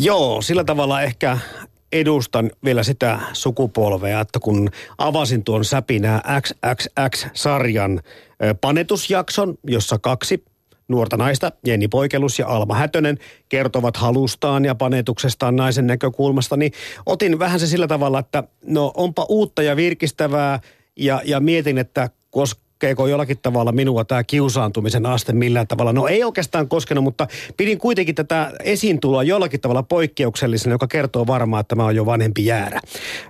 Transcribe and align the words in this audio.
Joo, 0.00 0.42
sillä 0.42 0.64
tavalla 0.64 1.02
ehkä 1.02 1.38
edustan 1.92 2.50
vielä 2.64 2.82
sitä 2.82 3.18
sukupolvea, 3.32 4.20
että 4.20 4.38
kun 4.38 4.70
avasin 4.98 5.44
tuon 5.44 5.64
säpinää 5.64 6.40
XXX-sarjan 6.40 8.00
panetusjakson, 8.60 9.54
jossa 9.66 9.98
kaksi 9.98 10.44
nuorta 10.88 11.16
naista, 11.16 11.52
Jenni 11.66 11.88
Poikelus 11.88 12.38
ja 12.38 12.48
Alma 12.48 12.74
Hätönen, 12.74 13.18
kertovat 13.48 13.96
halustaan 13.96 14.64
ja 14.64 14.74
panetuksestaan 14.74 15.56
naisen 15.56 15.86
näkökulmasta, 15.86 16.56
niin 16.56 16.72
otin 17.06 17.38
vähän 17.38 17.60
se 17.60 17.66
sillä 17.66 17.86
tavalla, 17.86 18.18
että 18.18 18.44
no 18.66 18.92
onpa 18.96 19.26
uutta 19.28 19.62
ja 19.62 19.76
virkistävää 19.76 20.60
ja, 20.96 21.22
ja 21.24 21.40
mietin, 21.40 21.78
että 21.78 22.10
koska 22.30 22.67
koskeeko 22.78 23.06
jollakin 23.06 23.38
tavalla 23.38 23.72
minua 23.72 24.04
tämä 24.04 24.24
kiusaantumisen 24.24 25.06
aste 25.06 25.32
millään 25.32 25.66
tavalla? 25.66 25.92
No 25.92 26.06
ei 26.06 26.24
oikeastaan 26.24 26.68
koskenut, 26.68 27.04
mutta 27.04 27.26
pidin 27.56 27.78
kuitenkin 27.78 28.14
tätä 28.14 28.52
esiintuloa 28.64 29.22
jollakin 29.22 29.60
tavalla 29.60 29.82
poikkeuksellisena, 29.82 30.74
joka 30.74 30.86
kertoo 30.86 31.26
varmaan, 31.26 31.60
että 31.60 31.68
tämä 31.68 31.84
on 31.84 31.96
jo 31.96 32.06
vanhempi 32.06 32.46
jäärä. 32.46 32.80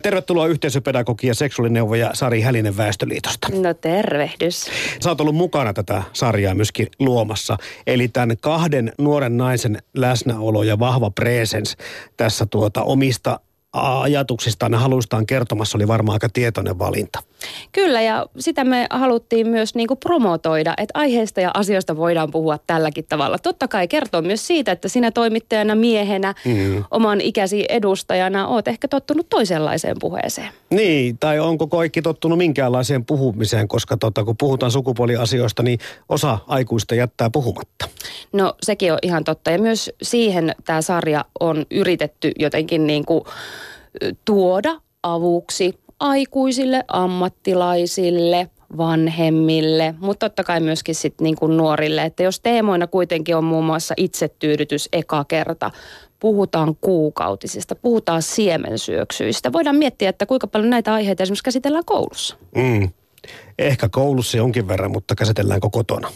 Tervetuloa 0.03 0.47
yhteisöpedagogi 0.47 1.27
ja 1.27 1.35
seksuaalineuvoja 1.35 2.11
Sari 2.15 2.41
Hälinen 2.41 2.77
Väestöliitosta. 2.77 3.49
No 3.53 3.75
tervehdys. 3.75 4.71
Sä 5.01 5.11
oot 5.11 5.21
ollut 5.21 5.35
mukana 5.35 5.73
tätä 5.73 6.03
sarjaa 6.13 6.55
myöskin 6.55 6.87
luomassa. 6.99 7.57
Eli 7.87 8.09
tämän 8.09 8.37
kahden 8.41 8.93
nuoren 8.99 9.37
naisen 9.37 9.79
läsnäolo 9.97 10.63
ja 10.63 10.79
vahva 10.79 11.11
presens 11.11 11.77
tässä 12.17 12.47
tuota 12.47 12.83
omista 12.83 13.41
ajatuksistaan 13.73 14.73
ja 14.73 14.79
halustaan 14.79 15.27
kertomassa 15.27 15.79
oli 15.79 15.89
varmaan 15.89 16.15
aika 16.15 16.29
tietoinen 16.29 16.79
valinta. 16.79 17.23
Kyllä 17.73 18.01
ja 18.01 18.27
sitä 18.39 18.65
me 18.65 18.87
haluttiin 18.91 19.49
myös 19.49 19.75
niin 19.75 19.89
kuin 19.89 19.99
promotoida, 19.99 20.75
että 20.77 20.99
aiheista 20.99 21.41
ja 21.41 21.51
asioista 21.55 21.97
voidaan 21.97 22.31
puhua 22.31 22.59
tälläkin 22.67 23.05
tavalla. 23.09 23.39
Totta 23.39 23.69
kai 23.69 23.89
kertoo 23.89 24.23
myös 24.23 24.47
siitä, 24.47 24.73
että 24.73 24.89
sinä 24.89 25.11
toimittajana, 25.11 25.75
miehenä, 25.75 26.35
mm. 26.45 26.85
oman 26.91 27.21
ikäsi 27.21 27.65
edustajana 27.69 28.47
oot 28.47 28.69
ehkä 28.69 28.89
tottunut 28.89 29.29
toisenlaiseen 29.29 29.97
puheeseen. 30.01 30.49
Niin, 30.71 31.19
tai 31.19 31.39
onko 31.39 31.67
kaikki 31.67 32.03
tottunut 32.03 32.39
minkäänlaiseen 32.39 33.05
puhumiseen, 33.05 33.69
koska 33.69 33.97
tota, 33.97 34.25
kun 34.25 34.37
puhutaan 34.37 34.73
sukupuoliasioista, 34.73 35.63
niin 35.63 35.79
osa 36.09 36.39
aikuista 36.47 36.95
jättää 36.95 37.31
puhumatta. 37.31 37.89
No 38.33 38.55
sekin 38.63 38.93
on 38.93 38.99
ihan 39.03 39.25
totta 39.25 39.51
ja 39.51 39.59
myös 39.59 39.91
siihen 40.03 40.55
tämä 40.65 40.83
sarja 40.83 41.25
on 41.41 41.67
yritetty 41.71 42.33
jotenkin 42.39 42.87
niin 42.87 43.05
kuin 43.05 43.25
tuoda 44.25 44.81
avuksi 45.03 45.79
aikuisille, 46.01 46.85
ammattilaisille, 46.89 48.51
vanhemmille, 48.77 49.95
mutta 50.01 50.29
totta 50.29 50.45
kai 50.45 50.61
myöskin 50.61 50.95
sit 50.95 51.21
niin 51.21 51.37
kuin 51.37 51.57
nuorille. 51.57 52.03
Että 52.03 52.23
jos 52.23 52.41
teemoina 52.41 52.87
kuitenkin 52.87 53.37
on 53.37 53.45
muun 53.45 53.65
muassa 53.65 53.95
itsetyydytys 53.97 54.89
eka 54.93 55.25
kerta, 55.25 55.71
puhutaan 56.21 56.77
kuukautisista, 56.81 57.75
puhutaan 57.75 58.23
siemensyöksyistä. 58.23 59.53
Voidaan 59.53 59.77
miettiä, 59.77 60.09
että 60.09 60.27
kuinka 60.27 60.47
paljon 60.47 60.71
näitä 60.71 60.95
aiheita 60.95 61.23
esimerkiksi 61.23 61.45
käsitellään 61.45 61.85
koulussa. 61.85 62.37
Mm. 62.55 62.91
Ehkä 63.59 63.89
koulussa 63.89 64.37
jonkin 64.37 64.69
verran, 64.69 64.91
mutta 64.91 65.15
käsitelläänkö 65.15 65.69
kotona? 65.73 66.11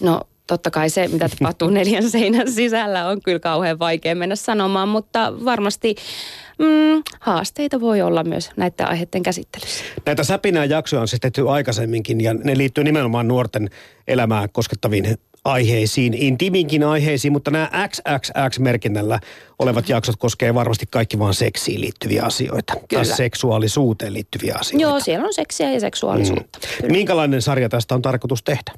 No 0.00 0.20
totta 0.46 0.70
kai 0.70 0.90
se, 0.90 1.08
mitä 1.08 1.28
tapahtuu 1.38 1.70
neljän 1.70 2.10
seinän 2.10 2.52
sisällä, 2.52 3.08
on 3.08 3.22
kyllä 3.24 3.38
kauhean 3.38 3.78
vaikea 3.78 4.14
mennä 4.14 4.36
sanomaan, 4.36 4.88
mutta 4.88 5.32
varmasti 5.44 5.94
mm, 6.58 7.02
haasteita 7.20 7.80
voi 7.80 8.02
olla 8.02 8.24
myös 8.24 8.50
näiden 8.56 8.88
aiheiden 8.88 9.22
käsittelyssä. 9.22 9.84
Näitä 10.06 10.24
säpinää 10.24 10.64
jaksoja 10.64 11.02
on 11.02 11.08
siis 11.08 11.20
tehty 11.20 11.48
aikaisemminkin 11.48 12.20
ja 12.20 12.34
ne 12.34 12.58
liittyy 12.58 12.84
nimenomaan 12.84 13.28
nuorten 13.28 13.70
elämää 14.08 14.48
koskettaviin 14.48 15.18
aiheisiin, 15.44 16.14
intiminkin 16.14 16.84
aiheisiin, 16.84 17.32
mutta 17.32 17.50
nämä 17.50 17.70
XXX-merkinnällä 17.88 19.20
olevat 19.58 19.88
jaksot 19.88 20.16
koskee 20.16 20.54
varmasti 20.54 20.86
kaikki 20.90 21.18
vain 21.18 21.34
seksiin 21.34 21.80
liittyviä 21.80 22.22
asioita. 22.22 22.72
Kyllä. 22.88 23.04
Tai 23.04 23.16
seksuaalisuuteen 23.16 24.12
liittyviä 24.12 24.54
asioita. 24.60 24.82
Joo, 24.82 25.00
siellä 25.00 25.26
on 25.26 25.34
seksiä 25.34 25.72
ja 25.72 25.80
seksuaalisuutta. 25.80 26.58
Mm. 26.82 26.92
Minkälainen 26.92 27.42
sarja 27.42 27.68
tästä 27.68 27.94
on 27.94 28.02
tarkoitus 28.02 28.42
tehdä? 28.42 28.72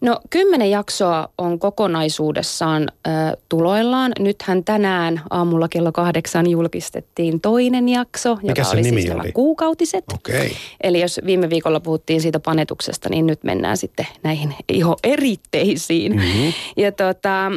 No 0.00 0.20
kymmenen 0.30 0.70
jaksoa 0.70 1.28
on 1.38 1.58
kokonaisuudessaan 1.58 2.82
ö, 3.06 3.10
tuloillaan. 3.48 4.12
Nythän 4.18 4.64
tänään 4.64 5.20
aamulla 5.30 5.68
kello 5.68 5.92
kahdeksan 5.92 6.50
julkistettiin 6.50 7.40
toinen 7.40 7.88
jakso, 7.88 8.36
Mikä 8.42 8.60
joka 8.60 8.70
oli 8.70 8.82
nimi 8.82 9.02
siis 9.02 9.14
oli? 9.14 9.32
kuukautiset. 9.32 10.04
Okay. 10.14 10.48
Eli 10.82 11.00
jos 11.00 11.20
viime 11.26 11.50
viikolla 11.50 11.80
puhuttiin 11.80 12.20
siitä 12.20 12.40
panetuksesta, 12.40 13.08
niin 13.08 13.26
nyt 13.26 13.44
mennään 13.44 13.76
sitten 13.76 14.06
näihin 14.22 14.54
iho 14.68 14.96
eritteisiin. 15.04 16.12
Mm-hmm. 16.12 16.52
Ja 16.76 16.92
tota, 16.92 17.50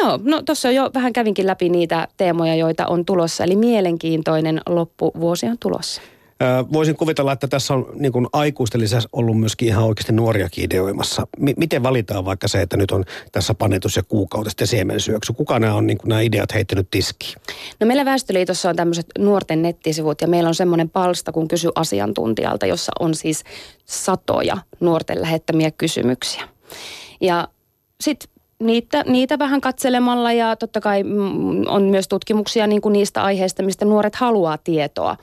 joo, 0.00 0.18
no 0.22 0.42
tuossa 0.42 0.70
jo 0.70 0.90
vähän 0.94 1.12
kävinkin 1.12 1.46
läpi 1.46 1.68
niitä 1.68 2.08
teemoja, 2.16 2.54
joita 2.54 2.86
on 2.86 3.04
tulossa. 3.04 3.44
Eli 3.44 3.56
mielenkiintoinen 3.56 4.60
loppuvuosi 4.68 5.46
on 5.46 5.56
tulossa. 5.60 6.02
Voisin 6.72 6.96
kuvitella, 6.96 7.32
että 7.32 7.48
tässä 7.48 7.74
on 7.74 7.92
niin 7.94 8.12
kuin 8.12 8.26
aikuisten 8.32 8.80
lisäksi 8.80 9.08
ollut 9.12 9.40
myöskin 9.40 9.68
ihan 9.68 9.84
oikeasti 9.84 10.12
nuoriakin 10.12 10.64
ideoimassa. 10.64 11.26
M- 11.38 11.48
miten 11.56 11.82
valitaan 11.82 12.24
vaikka 12.24 12.48
se, 12.48 12.62
että 12.62 12.76
nyt 12.76 12.90
on 12.90 13.04
tässä 13.32 13.54
panetus 13.54 13.96
ja 13.96 14.02
kuukautista 14.02 14.62
ja 14.62 14.66
siemensyöksy? 14.66 15.32
Kuka 15.32 15.58
nämä 15.58 15.74
on 15.74 15.86
niin 15.86 15.98
kuin 15.98 16.08
nämä 16.08 16.20
ideat 16.20 16.54
heittänyt 16.54 16.88
tiskiin? 16.90 17.34
No 17.80 17.86
meillä 17.86 18.04
Väestöliitossa 18.04 18.68
on 18.68 18.76
tämmöiset 18.76 19.06
nuorten 19.18 19.62
nettisivut 19.62 20.20
ja 20.20 20.28
meillä 20.28 20.48
on 20.48 20.54
semmoinen 20.54 20.90
palsta, 20.90 21.32
kun 21.32 21.48
kysy 21.48 21.68
asiantuntijalta, 21.74 22.66
jossa 22.66 22.92
on 23.00 23.14
siis 23.14 23.44
satoja 23.84 24.56
nuorten 24.80 25.22
lähettämiä 25.22 25.70
kysymyksiä. 25.70 26.48
Ja 27.20 27.48
sitten 28.00 28.33
niitä, 28.64 29.04
niitä 29.06 29.38
vähän 29.38 29.60
katselemalla 29.60 30.32
ja 30.32 30.56
totta 30.56 30.80
kai 30.80 31.02
mm, 31.02 31.66
on 31.66 31.82
myös 31.82 32.08
tutkimuksia 32.08 32.66
niin 32.66 32.80
kuin 32.80 32.92
niistä 32.92 33.22
aiheista, 33.22 33.62
mistä 33.62 33.84
nuoret 33.84 34.14
haluaa 34.14 34.58
tietoa. 34.58 35.16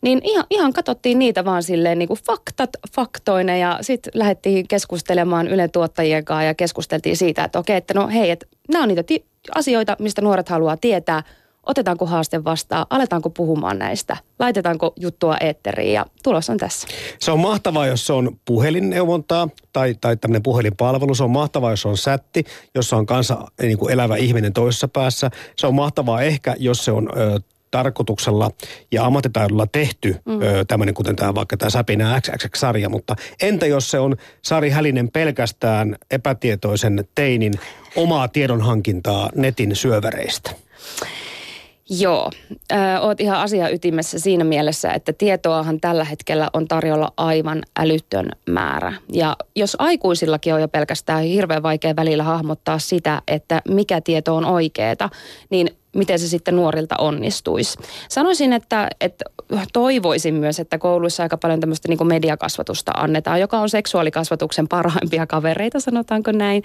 Niin 0.00 0.20
ihan, 0.24 0.44
ihan 0.50 0.72
katsottiin 0.72 1.18
niitä 1.18 1.44
vaan 1.44 1.62
silleen 1.62 1.98
niin 1.98 2.08
kuin 2.08 2.20
faktat 2.26 2.70
faktoina 2.94 3.56
ja 3.56 3.78
sitten 3.80 4.10
lähdettiin 4.14 4.68
keskustelemaan 4.68 5.48
Ylen 5.48 5.70
tuottajien 5.70 6.24
kanssa 6.24 6.42
ja 6.42 6.54
keskusteltiin 6.54 7.16
siitä, 7.16 7.44
että 7.44 7.58
okei, 7.58 7.76
että 7.76 7.94
no 7.94 8.08
hei, 8.08 8.30
että 8.30 8.46
nämä 8.68 8.82
on 8.82 8.88
niitä 8.88 9.02
ti- 9.02 9.24
asioita, 9.54 9.96
mistä 9.98 10.22
nuoret 10.22 10.48
haluaa 10.48 10.76
tietää– 10.76 11.22
otetaanko 11.66 12.06
haaste 12.06 12.44
vastaan, 12.44 12.86
aletaanko 12.90 13.30
puhumaan 13.30 13.78
näistä, 13.78 14.16
laitetaanko 14.38 14.92
juttua 14.96 15.36
eetteriin 15.40 15.92
ja 15.92 16.06
tulos 16.22 16.50
on 16.50 16.58
tässä. 16.58 16.88
Se 17.20 17.30
on 17.30 17.40
mahtavaa, 17.40 17.86
jos 17.86 18.06
se 18.06 18.12
on 18.12 18.36
puhelinneuvontaa 18.44 19.48
tai, 19.72 19.94
tai 20.00 20.16
tämmöinen 20.16 20.42
puhelinpalvelu. 20.42 21.14
Se 21.14 21.24
on 21.24 21.30
mahtavaa, 21.30 21.70
jos 21.70 21.82
se 21.82 21.88
on 21.88 21.96
sätti, 21.96 22.44
jossa 22.74 22.96
on 22.96 23.06
kanssa 23.06 23.46
niin 23.62 23.78
kuin 23.78 23.92
elävä 23.92 24.16
ihminen 24.16 24.52
toisessa 24.52 24.88
päässä. 24.88 25.30
Se 25.56 25.66
on 25.66 25.74
mahtavaa 25.74 26.22
ehkä, 26.22 26.54
jos 26.58 26.84
se 26.84 26.92
on 26.92 27.08
ö, 27.16 27.40
tarkoituksella 27.72 28.50
ja 28.92 29.04
ammattitaidolla 29.04 29.66
tehty 29.66 30.16
mm. 30.24 30.38
tämmöinen, 30.68 30.94
kuten 30.94 31.16
tämä 31.16 31.34
vaikka 31.34 31.56
tämä 31.56 31.70
Säpinä 31.70 32.20
XXX-sarja, 32.20 32.88
mutta 32.88 33.16
entä 33.42 33.66
jos 33.66 33.90
se 33.90 33.98
on 33.98 34.16
Sari 34.42 34.70
Hälinen 34.70 35.10
pelkästään 35.10 35.96
epätietoisen 36.10 37.04
teinin 37.14 37.52
omaa 37.96 38.28
tiedonhankintaa 38.28 39.30
netin 39.34 39.76
syövereistä? 39.76 40.50
Joo, 41.90 42.30
ö, 42.72 42.76
oot 43.00 43.20
ihan 43.20 43.40
asia 43.40 43.68
ytimessä 43.68 44.18
siinä 44.18 44.44
mielessä, 44.44 44.92
että 44.92 45.12
tietoahan 45.12 45.80
tällä 45.80 46.04
hetkellä 46.04 46.50
on 46.52 46.68
tarjolla 46.68 47.12
aivan 47.16 47.62
älytön 47.78 48.30
määrä. 48.50 48.92
Ja 49.12 49.36
jos 49.56 49.76
aikuisillakin 49.78 50.54
on 50.54 50.60
jo 50.60 50.68
pelkästään 50.68 51.22
hirveän 51.22 51.62
vaikea 51.62 51.96
välillä 51.96 52.22
hahmottaa 52.22 52.78
sitä, 52.78 53.22
että 53.28 53.62
mikä 53.68 54.00
tieto 54.00 54.36
on 54.36 54.44
oikeeta, 54.44 55.08
niin 55.50 55.68
miten 55.96 56.18
se 56.18 56.28
sitten 56.28 56.56
nuorilta 56.56 56.94
onnistuisi. 56.98 57.78
Sanoisin, 58.08 58.52
että, 58.52 58.88
että 59.00 59.24
toivoisin 59.72 60.34
myös, 60.34 60.60
että 60.60 60.78
kouluissa 60.78 61.22
aika 61.22 61.36
paljon 61.36 61.60
tämmöistä 61.60 61.88
niin 61.88 62.06
mediakasvatusta 62.06 62.92
annetaan, 62.96 63.40
joka 63.40 63.58
on 63.58 63.68
seksuaalikasvatuksen 63.68 64.68
parhaimpia 64.68 65.26
kavereita, 65.26 65.80
sanotaanko 65.80 66.32
näin. 66.32 66.62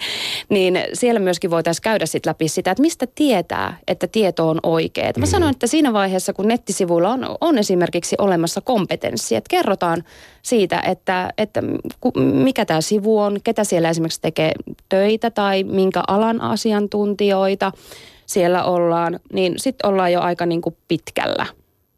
Niin 0.49 0.79
siellä 0.93 1.19
myöskin 1.19 1.51
voitaisiin 1.51 1.83
käydä 1.83 2.05
sitten 2.05 2.29
läpi 2.29 2.47
sitä, 2.47 2.71
että 2.71 2.81
mistä 2.81 3.07
tietää, 3.15 3.77
että 3.87 4.07
tieto 4.07 4.49
on 4.49 4.59
oikea. 4.63 5.11
Mä 5.19 5.25
sanoin, 5.25 5.51
että 5.51 5.67
siinä 5.67 5.93
vaiheessa, 5.93 6.33
kun 6.33 6.47
nettisivuilla 6.47 7.09
on, 7.09 7.35
on 7.41 7.57
esimerkiksi 7.57 8.15
olemassa 8.19 8.61
kompetenssi, 8.61 9.35
että 9.35 9.49
kerrotaan 9.49 10.03
siitä, 10.41 10.79
että, 10.79 11.33
että 11.37 11.61
mikä 12.15 12.65
tämä 12.65 12.81
sivu 12.81 13.19
on, 13.19 13.37
ketä 13.43 13.63
siellä 13.63 13.89
esimerkiksi 13.89 14.21
tekee 14.21 14.51
töitä 14.89 15.31
tai 15.31 15.63
minkä 15.63 16.03
alan 16.07 16.41
asiantuntijoita– 16.41 17.71
siellä 18.27 18.63
ollaan, 18.63 19.19
niin 19.33 19.53
sitten 19.57 19.89
ollaan 19.89 20.13
jo 20.13 20.21
aika 20.21 20.45
niin 20.45 20.61
kuin 20.61 20.77
pitkällä 20.87 21.45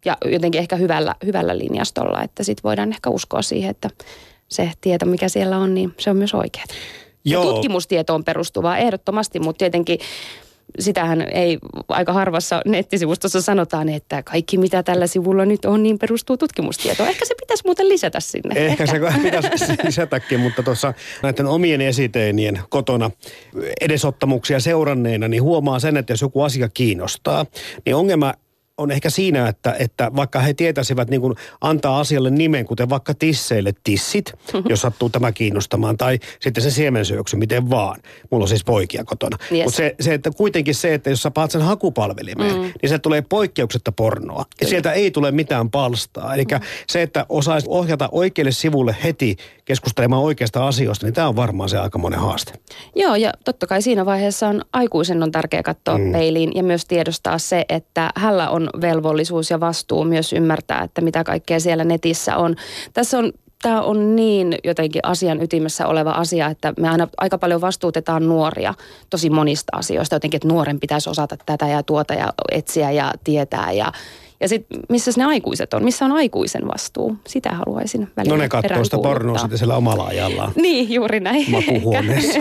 ja 0.05 0.17
jotenkin 0.25 0.59
ehkä 0.59 0.75
hyvällä, 0.75 1.15
hyvällä 1.25 1.57
linjastolla, 1.57 2.23
että 2.23 2.43
sitten 2.43 2.63
voidaan 2.63 2.89
ehkä 2.91 3.09
uskoa 3.09 3.41
siihen, 3.41 3.71
että 3.71 3.89
se 4.47 4.71
tieto, 4.81 5.05
mikä 5.05 5.29
siellä 5.29 5.57
on, 5.57 5.73
niin 5.73 5.93
se 5.97 6.09
on 6.09 6.17
myös 6.17 6.33
oikeaa. 6.33 6.65
Ja 7.25 7.41
tutkimustietoon 7.41 8.23
perustuvaa 8.23 8.77
ehdottomasti, 8.77 9.39
mutta 9.39 9.59
tietenkin 9.59 9.99
sitähän 10.79 11.21
ei 11.21 11.57
aika 11.87 12.13
harvassa 12.13 12.61
nettisivustossa 12.65 13.41
sanotaan, 13.41 13.89
että 13.89 14.23
kaikki 14.23 14.57
mitä 14.57 14.83
tällä 14.83 15.07
sivulla 15.07 15.45
nyt 15.45 15.65
on, 15.65 15.83
niin 15.83 15.99
perustuu 15.99 16.37
tutkimustietoon. 16.37 17.09
Ehkä 17.09 17.25
se 17.25 17.35
pitäisi 17.39 17.63
muuten 17.65 17.89
lisätä 17.89 18.19
sinne. 18.19 18.55
Ehkä, 18.55 18.83
Ehkä. 18.83 18.85
se 18.85 19.21
pitäisi 19.23 19.77
lisätäkin, 19.83 20.39
mutta 20.39 20.63
tuossa 20.63 20.93
näiden 21.23 21.45
omien 21.45 21.81
esiteinien 21.81 22.59
kotona 22.69 23.11
edesottamuksia 23.81 24.59
seuranneena, 24.59 25.27
niin 25.27 25.43
huomaa 25.43 25.79
sen, 25.79 25.97
että 25.97 26.13
jos 26.13 26.21
joku 26.21 26.41
asia 26.41 26.69
kiinnostaa, 26.69 27.45
niin 27.85 27.95
ongelma 27.95 28.33
on 28.79 28.91
ehkä 28.91 29.09
siinä, 29.09 29.47
että, 29.47 29.75
että 29.79 30.11
vaikka 30.15 30.39
he 30.39 30.53
tietäisivät 30.53 31.09
niin 31.09 31.21
kuin 31.21 31.35
antaa 31.61 31.99
asialle 31.99 32.29
nimen, 32.29 32.65
kuten 32.65 32.89
vaikka 32.89 33.13
tisseille 33.13 33.73
tissit, 33.83 34.33
jos 34.69 34.81
sattuu 34.81 35.09
tämä 35.09 35.31
kiinnostamaan, 35.31 35.97
tai 35.97 36.19
sitten 36.39 36.63
se 36.63 36.71
siemensyöksy, 36.71 37.37
miten 37.37 37.69
vaan. 37.69 37.99
Mulla 38.31 38.43
on 38.43 38.49
siis 38.49 38.63
poikia 38.63 39.03
kotona. 39.03 39.37
Yes. 39.51 39.63
Mutta 39.63 39.77
se, 39.77 39.95
se, 39.99 40.13
että 40.13 40.31
kuitenkin 40.31 40.75
se, 40.75 40.93
että 40.93 41.09
jos 41.09 41.21
sä 41.21 41.31
paat 41.31 41.51
sen 41.51 41.61
hakupalvelimeen, 41.61 42.55
mm. 42.55 42.61
niin 42.61 42.89
se 42.89 42.99
tulee 42.99 43.21
poikkeuksetta 43.21 43.91
pornoa. 43.91 44.45
Ja 44.61 44.67
sieltä 44.67 44.91
ei 44.91 45.11
tule 45.11 45.31
mitään 45.31 45.69
palstaa. 45.69 46.33
Eli 46.33 46.43
mm. 46.43 46.59
se, 46.87 47.01
että 47.01 47.25
osaisi 47.29 47.67
ohjata 47.69 48.09
oikealle 48.11 48.51
sivulle 48.51 48.95
heti 49.03 49.35
keskustelemaan 49.65 50.23
oikeasta 50.23 50.67
asioista, 50.67 51.05
niin 51.05 51.13
tämä 51.13 51.27
on 51.27 51.35
varmaan 51.35 51.69
se 51.69 51.77
aika 51.77 51.97
monen 51.97 52.19
haaste. 52.19 52.53
Joo, 52.95 53.15
ja 53.15 53.31
totta 53.45 53.67
kai 53.67 53.81
siinä 53.81 54.05
vaiheessa 54.05 54.47
on 54.47 54.61
aikuisen 54.73 55.23
on 55.23 55.31
tärkeää 55.31 55.63
katsoa 55.63 55.97
mm. 55.97 56.11
peiliin 56.11 56.51
ja 56.55 56.63
myös 56.63 56.85
tiedostaa 56.85 57.37
se, 57.37 57.65
että 57.69 58.09
hänellä 58.15 58.49
on 58.49 58.68
velvollisuus 58.81 59.49
ja 59.49 59.59
vastuu 59.59 60.03
myös 60.03 60.33
ymmärtää, 60.33 60.83
että 60.83 61.01
mitä 61.01 61.23
kaikkea 61.23 61.59
siellä 61.59 61.83
netissä 61.83 62.37
on. 62.37 62.55
Tässä 62.93 63.17
on 63.17 63.33
tämä 63.61 63.81
on 63.81 64.15
niin 64.15 64.55
jotenkin 64.63 65.01
asian 65.03 65.41
ytimessä 65.41 65.87
oleva 65.87 66.11
asia, 66.11 66.47
että 66.47 66.73
me 66.79 66.89
aina 66.89 67.07
aika 67.17 67.37
paljon 67.37 67.61
vastuutetaan 67.61 68.27
nuoria 68.27 68.73
tosi 69.09 69.29
monista 69.29 69.77
asioista. 69.77 70.15
Jotenkin, 70.15 70.37
että 70.37 70.47
nuoren 70.47 70.79
pitäisi 70.79 71.09
osata 71.09 71.37
tätä 71.45 71.67
ja 71.67 71.83
tuota 71.83 72.13
ja 72.13 72.33
etsiä 72.51 72.91
ja 72.91 73.13
tietää 73.23 73.71
ja 73.71 73.91
ja 74.41 74.49
sitten 74.49 74.79
missä 74.89 75.11
ne 75.17 75.25
aikuiset 75.25 75.73
on? 75.73 75.83
Missä 75.83 76.05
on 76.05 76.11
aikuisen 76.11 76.67
vastuu? 76.67 77.17
Sitä 77.27 77.49
haluaisin 77.51 78.07
välillä 78.17 78.35
No 78.35 78.41
ne 78.41 78.49
katsoo 78.49 78.83
sitä 78.83 78.97
pornoa 78.97 79.37
sitten 79.37 79.57
siellä 79.57 79.75
omalla 79.75 80.05
ajallaan. 80.05 80.51
Niin, 80.61 80.93
juuri 80.93 81.19
näin. 81.19 81.51
Makuhuoneessa. 81.51 82.39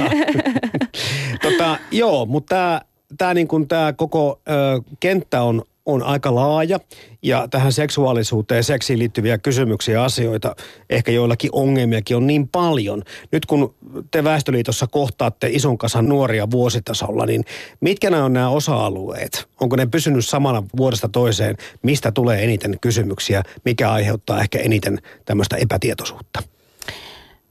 tota, 1.42 1.76
joo, 1.90 2.26
mutta 2.26 2.48
tämä 2.48 2.80
tää 3.18 3.34
niin 3.34 3.68
tää 3.68 3.92
koko 3.92 4.40
ö, 4.48 4.52
kenttä 5.00 5.42
on 5.42 5.62
on 5.88 6.02
aika 6.02 6.34
laaja 6.34 6.80
ja 7.22 7.48
tähän 7.50 7.72
seksuaalisuuteen 7.72 8.56
ja 8.58 8.62
seksiin 8.62 8.98
liittyviä 8.98 9.38
kysymyksiä 9.38 9.94
ja 9.94 10.04
asioita, 10.04 10.56
ehkä 10.90 11.12
joillakin 11.12 11.50
ongelmiakin 11.52 12.16
on 12.16 12.26
niin 12.26 12.48
paljon. 12.48 13.02
Nyt 13.32 13.46
kun 13.46 13.74
te 14.10 14.24
Väestöliitossa 14.24 14.86
kohtaatte 14.86 15.48
ison 15.50 15.78
kasan 15.78 16.08
nuoria 16.08 16.50
vuositasolla, 16.50 17.26
niin 17.26 17.44
mitkä 17.80 18.10
nämä 18.10 18.24
on 18.24 18.32
nämä 18.32 18.48
osa-alueet? 18.48 19.48
Onko 19.60 19.76
ne 19.76 19.86
pysynyt 19.86 20.26
samana 20.26 20.62
vuodesta 20.76 21.08
toiseen? 21.08 21.56
Mistä 21.82 22.12
tulee 22.12 22.44
eniten 22.44 22.78
kysymyksiä? 22.80 23.42
Mikä 23.64 23.90
aiheuttaa 23.92 24.40
ehkä 24.40 24.58
eniten 24.58 24.98
tämmöistä 25.24 25.56
epätietoisuutta? 25.56 26.42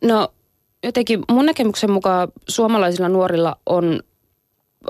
No 0.03 0.33
jotenkin 0.83 1.23
mun 1.31 1.45
näkemyksen 1.45 1.91
mukaan 1.91 2.27
suomalaisilla 2.47 3.09
nuorilla 3.09 3.57
on 3.65 3.99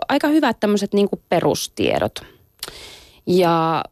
aika 0.09 0.27
hyvät 0.27 0.59
tämmöiset 0.59 0.93
niin 0.93 1.09
perustiedot– 1.29 2.21
ja 3.27 3.83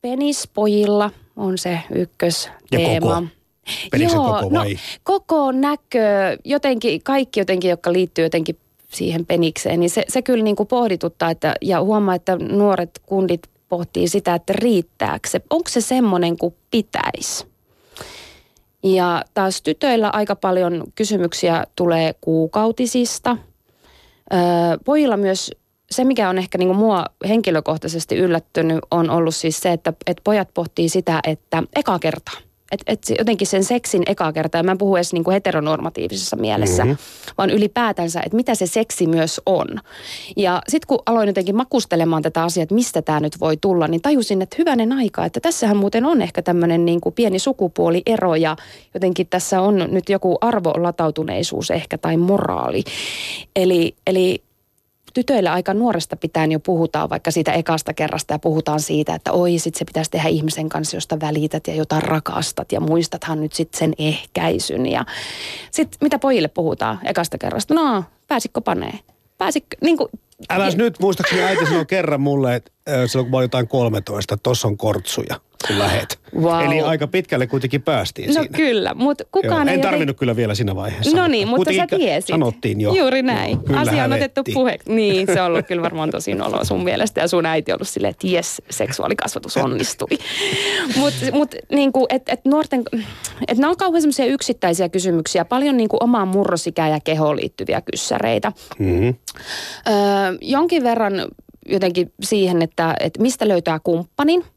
penispojilla 0.00 1.10
on 1.36 1.58
se 1.58 1.80
ykkösteema. 1.94 3.22
Koko. 3.90 4.02
Joo, 4.02 4.10
koko 4.10 4.50
vai? 4.54 4.72
No, 4.72 4.78
koko 5.02 5.52
näkö, 5.52 6.38
jotenkin, 6.44 7.02
kaikki 7.02 7.40
jotenkin, 7.40 7.70
jotka 7.70 7.92
liittyy 7.92 8.24
jotenkin 8.24 8.56
siihen 8.88 9.26
penikseen, 9.26 9.80
niin 9.80 9.90
se, 9.90 10.04
se 10.08 10.22
kyllä 10.22 10.44
niin 10.44 10.56
kuin 10.56 10.66
pohdituttaa, 10.66 11.30
että, 11.30 11.54
ja 11.62 11.82
huomaa, 11.82 12.14
että 12.14 12.36
nuoret 12.36 13.00
kundit 13.06 13.42
pohtii 13.68 14.08
sitä, 14.08 14.34
että 14.34 14.52
riittääkö 14.56 15.28
se, 15.28 15.40
onko 15.50 15.68
se 15.68 15.80
semmoinen 15.80 16.36
kuin 16.36 16.54
pitäisi. 16.70 17.46
Ja 18.82 19.24
taas 19.34 19.62
tytöillä 19.62 20.10
aika 20.12 20.36
paljon 20.36 20.84
kysymyksiä 20.94 21.64
tulee 21.76 22.14
kuukautisista. 22.20 23.36
Öö, 24.32 24.38
pojilla 24.84 25.16
myös 25.16 25.50
se, 25.90 26.04
mikä 26.04 26.28
on 26.28 26.38
ehkä 26.38 26.58
niin 26.58 26.76
mua 26.76 27.04
henkilökohtaisesti 27.28 28.16
yllättynyt, 28.16 28.78
on 28.90 29.10
ollut 29.10 29.34
siis 29.34 29.60
se, 29.60 29.72
että, 29.72 29.92
että 30.06 30.20
pojat 30.24 30.48
pohtii 30.54 30.88
sitä, 30.88 31.20
että 31.24 31.62
eka 31.76 31.98
kertaa. 31.98 32.34
Että 32.72 32.92
et 32.92 33.18
jotenkin 33.18 33.46
sen 33.46 33.64
seksin 33.64 34.02
eka 34.06 34.32
kertaa, 34.32 34.58
ja 34.58 34.62
mä 34.62 34.70
en 34.70 34.78
puhu 34.78 34.96
edes 34.96 35.12
niin 35.12 35.24
kuin 35.24 35.32
heteronormatiivisessa 35.32 36.36
mielessä, 36.36 36.84
mm-hmm. 36.84 36.98
vaan 37.38 37.50
ylipäätänsä, 37.50 38.20
että 38.20 38.36
mitä 38.36 38.54
se 38.54 38.66
seksi 38.66 39.06
myös 39.06 39.40
on. 39.46 39.66
Ja 40.36 40.62
sitten 40.68 40.86
kun 40.86 40.98
aloin 41.06 41.26
jotenkin 41.26 41.56
makustelemaan 41.56 42.22
tätä 42.22 42.42
asiaa, 42.44 42.62
että 42.62 42.74
mistä 42.74 43.02
tämä 43.02 43.20
nyt 43.20 43.40
voi 43.40 43.56
tulla, 43.56 43.88
niin 43.88 44.02
tajusin, 44.02 44.42
että 44.42 44.56
hyvänen 44.58 44.92
aika, 44.92 45.24
että 45.24 45.40
tässähän 45.40 45.76
muuten 45.76 46.04
on 46.04 46.22
ehkä 46.22 46.42
tämmöinen 46.42 46.84
niin 46.84 47.00
kuin 47.00 47.14
pieni 47.14 47.38
sukupuoliero, 47.38 48.34
ja 48.34 48.56
jotenkin 48.94 49.26
tässä 49.26 49.60
on 49.60 49.88
nyt 49.90 50.08
joku 50.08 50.38
arvolatautuneisuus 50.40 51.70
ehkä 51.70 51.98
tai 51.98 52.16
moraali. 52.16 52.84
Eli, 53.56 53.94
eli 54.06 54.42
tytöillä 55.14 55.52
aika 55.52 55.74
nuoresta 55.74 56.16
pitäen 56.16 56.52
jo 56.52 56.60
puhutaan 56.60 57.10
vaikka 57.10 57.30
siitä 57.30 57.52
ekasta 57.52 57.94
kerrasta 57.94 58.34
ja 58.34 58.38
puhutaan 58.38 58.80
siitä, 58.80 59.14
että 59.14 59.32
oi 59.32 59.58
sit 59.58 59.74
se 59.74 59.84
pitäisi 59.84 60.10
tehdä 60.10 60.28
ihmisen 60.28 60.68
kanssa, 60.68 60.96
josta 60.96 61.20
välität 61.20 61.66
ja 61.66 61.74
jota 61.74 62.00
rakastat 62.00 62.72
ja 62.72 62.80
muistathan 62.80 63.40
nyt 63.40 63.52
sitten 63.52 63.78
sen 63.78 63.92
ehkäisyn. 63.98 64.86
Ja 64.86 65.04
sitten 65.70 65.98
mitä 66.00 66.18
pojille 66.18 66.48
puhutaan 66.48 67.00
ekasta 67.04 67.38
kerrasta? 67.38 67.74
No, 67.74 68.04
pääsikö 68.28 68.60
panee? 68.60 68.98
Pääsikö, 69.38 69.76
niin 69.80 69.96
kuin, 69.96 70.08
Äläs 70.48 70.76
nyt, 70.76 71.00
muistaakseni 71.00 71.42
äiti 71.42 71.66
sanoi 71.66 71.86
kerran 71.86 72.20
mulle, 72.20 72.54
että 72.54 72.70
silloin 73.06 73.26
kun 73.26 73.30
mä 73.30 73.36
olin 73.36 73.44
jotain 73.44 73.68
13, 73.68 74.34
että 74.34 74.42
tossa 74.42 74.68
on 74.68 74.76
kortsuja 74.76 75.40
kun 75.66 75.78
lähet. 75.78 76.20
Wow. 76.34 76.64
Eli 76.64 76.80
aika 76.80 77.06
pitkälle 77.06 77.46
kuitenkin 77.46 77.82
päästiin 77.82 78.28
no 78.28 78.32
siinä. 78.32 78.56
kyllä, 78.56 78.94
mutta 78.94 79.24
kukaan 79.32 79.66
Joo, 79.66 79.68
ei... 79.68 79.74
En 79.74 79.80
tarvinnut 79.80 80.16
kyllä 80.16 80.36
vielä 80.36 80.54
siinä 80.54 80.76
vaiheessa. 80.76 81.16
No 81.16 81.28
niin, 81.28 81.48
mutta 81.48 81.72
sä 81.72 81.86
tiesit. 81.86 82.28
Sanottiin 82.28 82.80
jo. 82.80 82.94
Juuri 82.94 83.22
näin. 83.22 83.58
Joo, 83.68 83.80
Asia 83.80 84.04
on 84.04 84.12
otettu 84.12 84.42
puheeksi. 84.54 84.92
Niin, 84.92 85.26
se 85.26 85.40
on 85.40 85.46
ollut 85.46 85.66
kyllä 85.66 85.82
varmaan 85.82 86.10
tosi 86.10 86.34
noloa 86.34 86.64
sun 86.64 86.84
mielestä. 86.84 87.20
Ja 87.20 87.28
sun 87.28 87.46
äiti 87.46 87.72
on 87.72 87.76
ollut 87.76 87.88
silleen, 87.88 88.10
että 88.10 88.26
jes, 88.26 88.62
seksuaalikasvatus 88.70 89.56
onnistui. 89.56 90.08
mutta 90.96 91.26
mut, 91.32 91.54
niin 91.72 91.92
että 92.08 92.32
et 92.32 92.44
nuorten, 92.44 92.82
että 93.48 93.60
nämä 93.60 93.70
on 93.70 93.76
kauhean 93.76 94.02
semmoisia 94.02 94.26
yksittäisiä 94.26 94.88
kysymyksiä. 94.88 95.44
Paljon 95.44 95.76
niin 95.76 95.88
kuin 95.88 96.02
omaan 96.02 96.28
murrosikään 96.28 96.90
ja 96.90 96.98
kehoon 97.04 97.36
liittyviä 97.36 97.80
kyssäreitä. 97.80 98.52
Mm-hmm. 98.78 99.14
Öö, 99.88 99.94
jonkin 100.40 100.82
verran 100.82 101.12
jotenkin 101.68 102.12
siihen, 102.22 102.62
että, 102.62 102.94
että 103.00 103.22
mistä 103.22 103.48
löytää 103.48 103.80
kumppanin– 103.84 104.44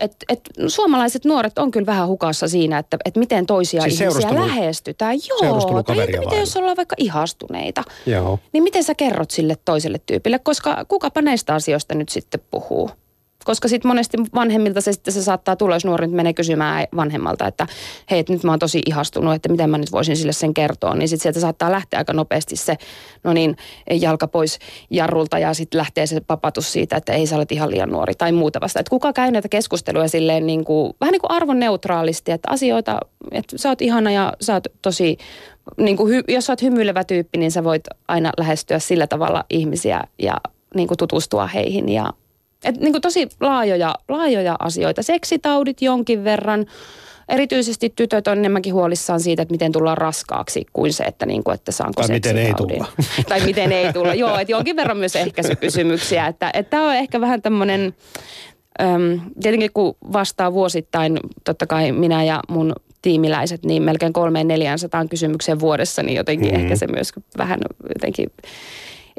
et, 0.00 0.16
et, 0.28 0.40
suomalaiset 0.66 1.24
nuoret 1.24 1.58
on 1.58 1.70
kyllä 1.70 1.86
vähän 1.86 2.08
hukassa 2.08 2.48
siinä, 2.48 2.78
että 2.78 2.96
et 3.04 3.16
miten 3.16 3.46
toisia 3.46 3.82
siis 3.82 4.00
ihmisiä 4.00 4.34
lähestytään. 4.34 5.16
Joo, 5.28 5.82
tai 5.82 6.00
että 6.00 6.20
miten 6.20 6.40
jos 6.40 6.56
ollaan 6.56 6.76
vaikka 6.76 6.96
ihastuneita. 6.98 7.82
Joo. 8.06 8.38
Niin 8.52 8.62
miten 8.62 8.84
sä 8.84 8.94
kerrot 8.94 9.30
sille 9.30 9.56
toiselle 9.64 10.00
tyypille, 10.06 10.38
koska 10.38 10.84
kukapa 10.88 11.22
näistä 11.22 11.54
asioista 11.54 11.94
nyt 11.94 12.08
sitten 12.08 12.40
puhuu? 12.50 12.90
Koska 13.46 13.68
sitten 13.68 13.88
monesti 13.88 14.16
vanhemmilta 14.34 14.80
se 14.80 14.92
sitten 14.92 15.14
se 15.14 15.22
saattaa 15.22 15.56
tulla, 15.56 15.76
jos 15.76 15.84
nuori 15.84 16.06
menee 16.06 16.32
kysymään 16.32 16.86
vanhemmalta, 16.96 17.46
että 17.46 17.66
hei, 18.10 18.24
nyt 18.28 18.44
mä 18.44 18.52
oon 18.52 18.58
tosi 18.58 18.82
ihastunut, 18.86 19.34
että 19.34 19.48
miten 19.48 19.70
mä 19.70 19.78
nyt 19.78 19.92
voisin 19.92 20.16
sille 20.16 20.32
sen 20.32 20.54
kertoa. 20.54 20.94
Niin 20.94 21.08
sitten 21.08 21.22
sieltä 21.22 21.40
saattaa 21.40 21.72
lähteä 21.72 21.98
aika 21.98 22.12
nopeasti 22.12 22.56
se, 22.56 22.76
no 23.24 23.32
niin, 23.32 23.56
jalka 23.90 24.28
pois 24.28 24.58
jarrulta 24.90 25.38
ja 25.38 25.54
sitten 25.54 25.78
lähtee 25.78 26.06
se 26.06 26.20
papatus 26.20 26.72
siitä, 26.72 26.96
että 26.96 27.12
ei 27.12 27.26
sä 27.26 27.36
olet 27.36 27.52
ihan 27.52 27.70
liian 27.70 27.90
nuori 27.90 28.14
tai 28.14 28.32
muuta 28.32 28.60
vasta. 28.60 28.80
Että 28.80 28.90
kuka 28.90 29.12
käy 29.12 29.30
näitä 29.30 29.48
keskusteluja 29.48 30.08
silleen 30.08 30.46
niin 30.46 30.64
kuin, 30.64 30.92
vähän 31.00 31.12
niin 31.12 31.20
kuin 31.20 31.30
arvonneutraalisti, 31.30 32.32
että 32.32 32.50
asioita, 32.50 33.00
että 33.32 33.58
sä 33.58 33.68
oot 33.68 33.82
ihana 33.82 34.10
ja 34.10 34.32
sä 34.40 34.54
oot 34.54 34.66
tosi 34.82 35.18
niin 35.76 35.96
kuin, 35.96 36.24
jos 36.28 36.46
sä 36.46 36.52
oot 36.52 36.62
hymyilevä 36.62 37.04
tyyppi, 37.04 37.38
niin 37.38 37.50
sä 37.50 37.64
voit 37.64 37.82
aina 38.08 38.32
lähestyä 38.38 38.78
sillä 38.78 39.06
tavalla 39.06 39.44
ihmisiä 39.50 40.04
ja 40.18 40.36
niin 40.74 40.88
kuin 40.88 40.98
tutustua 40.98 41.46
heihin 41.46 41.88
ja 41.88 42.12
et 42.64 42.80
niin 42.80 42.92
kuin 42.92 43.02
tosi 43.02 43.28
laajoja, 43.40 43.94
laajoja 44.08 44.56
asioita. 44.58 45.02
Seksitaudit 45.02 45.82
jonkin 45.82 46.24
verran. 46.24 46.66
Erityisesti 47.28 47.92
tytöt 47.96 48.28
on 48.28 48.38
enemmänkin 48.38 48.74
huolissaan 48.74 49.20
siitä, 49.20 49.42
että 49.42 49.52
miten 49.52 49.72
tullaan 49.72 49.98
raskaaksi, 49.98 50.66
kuin 50.72 50.92
se, 50.92 51.04
että, 51.04 51.26
niin 51.26 51.44
kuin, 51.44 51.54
että 51.54 51.72
saanko 51.72 52.02
Tai 52.02 52.08
miten 52.08 52.38
ei 52.38 52.54
tulla. 52.54 52.86
tai 53.28 53.40
miten 53.40 53.72
ei 53.72 53.92
tulla. 53.92 54.14
Joo, 54.14 54.38
että 54.38 54.52
jonkin 54.52 54.76
verran 54.76 54.96
myös 54.96 55.16
ehkäisykysymyksiä. 55.16 56.26
Että, 56.26 56.50
että 56.54 56.70
tämä 56.70 56.88
on 56.88 56.94
ehkä 56.94 57.20
vähän 57.20 57.42
tämmöinen, 57.42 57.94
äm, 58.82 59.20
tietenkin 59.42 59.70
kun 59.74 59.96
vastaa 60.12 60.52
vuosittain, 60.52 61.20
totta 61.44 61.66
kai 61.66 61.92
minä 61.92 62.24
ja 62.24 62.40
mun 62.48 62.72
tiimiläiset, 63.02 63.64
niin 63.64 63.82
melkein 63.82 64.12
kolmeen 64.12 64.48
neljään 64.48 64.78
sataan 64.78 65.08
kysymykseen 65.08 65.60
vuodessa, 65.60 66.02
niin 66.02 66.16
jotenkin 66.16 66.48
mm-hmm. 66.48 66.62
ehkä 66.62 66.76
se 66.76 66.86
myös 66.86 67.12
vähän 67.38 67.60
jotenkin 67.94 68.30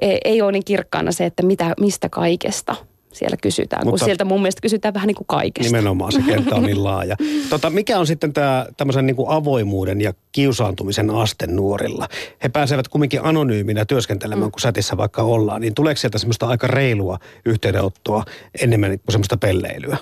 ei, 0.02 0.18
ei 0.26 0.42
ole 0.42 0.52
niin 0.52 0.66
kirkkaana 0.66 1.12
se, 1.12 1.26
että 1.26 1.44
mitä, 1.44 1.74
mistä 1.80 2.10
kaikesta 2.10 2.76
siellä 3.18 3.38
kysytään, 3.42 3.86
Mutta, 3.86 4.00
kun 4.00 4.06
sieltä 4.06 4.26
mun 4.26 4.42
mielestä 4.42 4.62
kysytään 4.62 4.94
vähän 4.94 5.08
niin 5.08 5.16
kuin 5.16 5.28
kaikesta. 5.28 5.68
Nimenomaan 5.68 6.12
se 6.12 6.22
kenttä 6.22 6.56
on 6.56 6.64
niin 6.64 6.84
laaja. 6.84 7.16
Tota, 7.50 7.70
mikä 7.70 8.00
on 8.00 8.08
sitten 8.08 8.34
tämä 8.34 8.66
tämmöisen 8.78 9.06
niin 9.06 9.16
kuin 9.16 9.30
avoimuuden 9.30 10.02
ja 10.02 10.14
kiusaantumisen 10.32 11.10
aste 11.10 11.48
nuorilla? 11.48 12.08
He 12.44 12.50
pääsevät 12.50 12.88
kumminkin 12.88 13.20
anonyyminä 13.24 13.86
työskentelemään, 13.86 14.48
mm. 14.48 14.52
kun 14.52 14.60
sätissä 14.60 14.98
vaikka 14.98 15.22
ollaan. 15.22 15.62
Niin 15.62 15.74
tuleeko 15.74 15.98
sieltä 15.98 16.18
semmoista 16.18 16.48
aika 16.48 16.68
reilua 16.68 17.20
yhteydenottoa 17.46 18.24
enemmän 18.62 18.92
kuin 18.92 19.12
semmoista 19.12 19.38
pelleilyä? 19.38 19.98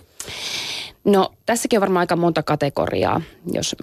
No 1.05 1.31
tässäkin 1.45 1.77
on 1.77 1.81
varmaan 1.81 2.00
aika 2.01 2.15
monta 2.15 2.43
kategoriaa, 2.43 3.21
jos, 3.51 3.75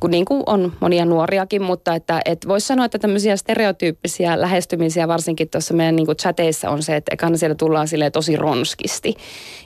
kun 0.00 0.10
niin 0.10 0.24
kuin 0.24 0.42
on 0.46 0.72
monia 0.80 1.04
nuoriakin, 1.04 1.62
mutta 1.62 1.94
että 1.94 2.20
et 2.24 2.48
voisi 2.48 2.66
sanoa, 2.66 2.84
että 2.84 2.98
tämmöisiä 2.98 3.36
stereotyyppisiä 3.36 4.40
lähestymisiä 4.40 5.08
varsinkin 5.08 5.48
tuossa 5.48 5.74
meidän 5.74 5.96
niin 5.96 6.06
kuin 6.06 6.16
chateissa 6.16 6.70
on 6.70 6.82
se, 6.82 6.96
että 6.96 7.14
ekana 7.14 7.36
siellä 7.36 7.54
tullaan 7.54 7.88
sille 7.88 8.10
tosi 8.10 8.36
ronskisti 8.36 9.14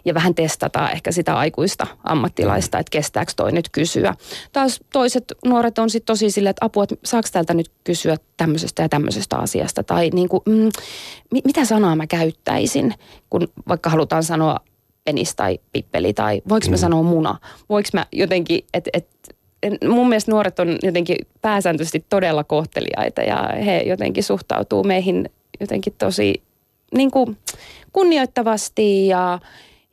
ja 0.04 0.14
vähän 0.14 0.34
testataan 0.34 0.92
ehkä 0.92 1.12
sitä 1.12 1.36
aikuista 1.36 1.86
ammattilaista, 2.04 2.78
että 2.78 2.90
kestääkö 2.90 3.32
toi 3.36 3.52
nyt 3.52 3.68
kysyä. 3.68 4.14
Taas 4.52 4.80
toiset 4.92 5.24
nuoret 5.44 5.78
on 5.78 5.90
sitten 5.90 6.06
tosi 6.06 6.30
silleen, 6.30 6.50
että 6.50 6.64
apua, 6.64 6.82
että 6.82 6.96
saako 7.04 7.28
täältä 7.32 7.54
nyt 7.54 7.70
kysyä 7.84 8.16
tämmöisestä 8.36 8.82
ja 8.82 8.88
tämmöisestä 8.88 9.36
asiasta 9.36 9.82
tai 9.82 10.10
niin 10.10 10.28
kuin, 10.28 10.42
mm, 10.46 10.68
mitä 11.44 11.64
sanaa 11.64 11.96
mä 11.96 12.06
käyttäisin, 12.06 12.94
kun 13.30 13.48
vaikka 13.68 13.90
halutaan 13.90 14.22
sanoa 14.22 14.60
penis 15.06 15.34
tai 15.34 15.58
pippeli 15.72 16.12
tai 16.12 16.42
voiko 16.48 16.66
mä 16.66 16.76
mm. 16.76 16.80
sanoa 16.80 17.02
muna? 17.02 17.38
Voiko 17.68 17.88
mä 17.92 18.06
jotenkin, 18.12 18.64
että 18.74 18.90
et, 18.94 19.06
mun 19.88 20.08
mielestä 20.08 20.30
nuoret 20.30 20.58
on 20.58 20.78
jotenkin 20.82 21.16
pääsääntöisesti 21.42 22.04
todella 22.08 22.44
kohteliaita 22.44 23.22
ja 23.22 23.50
he 23.64 23.82
jotenkin 23.86 24.24
suhtautuu 24.24 24.84
meihin 24.84 25.30
jotenkin 25.60 25.94
tosi 25.98 26.42
niin 26.94 27.10
kuin 27.10 27.36
kunnioittavasti 27.92 29.06
ja, 29.06 29.38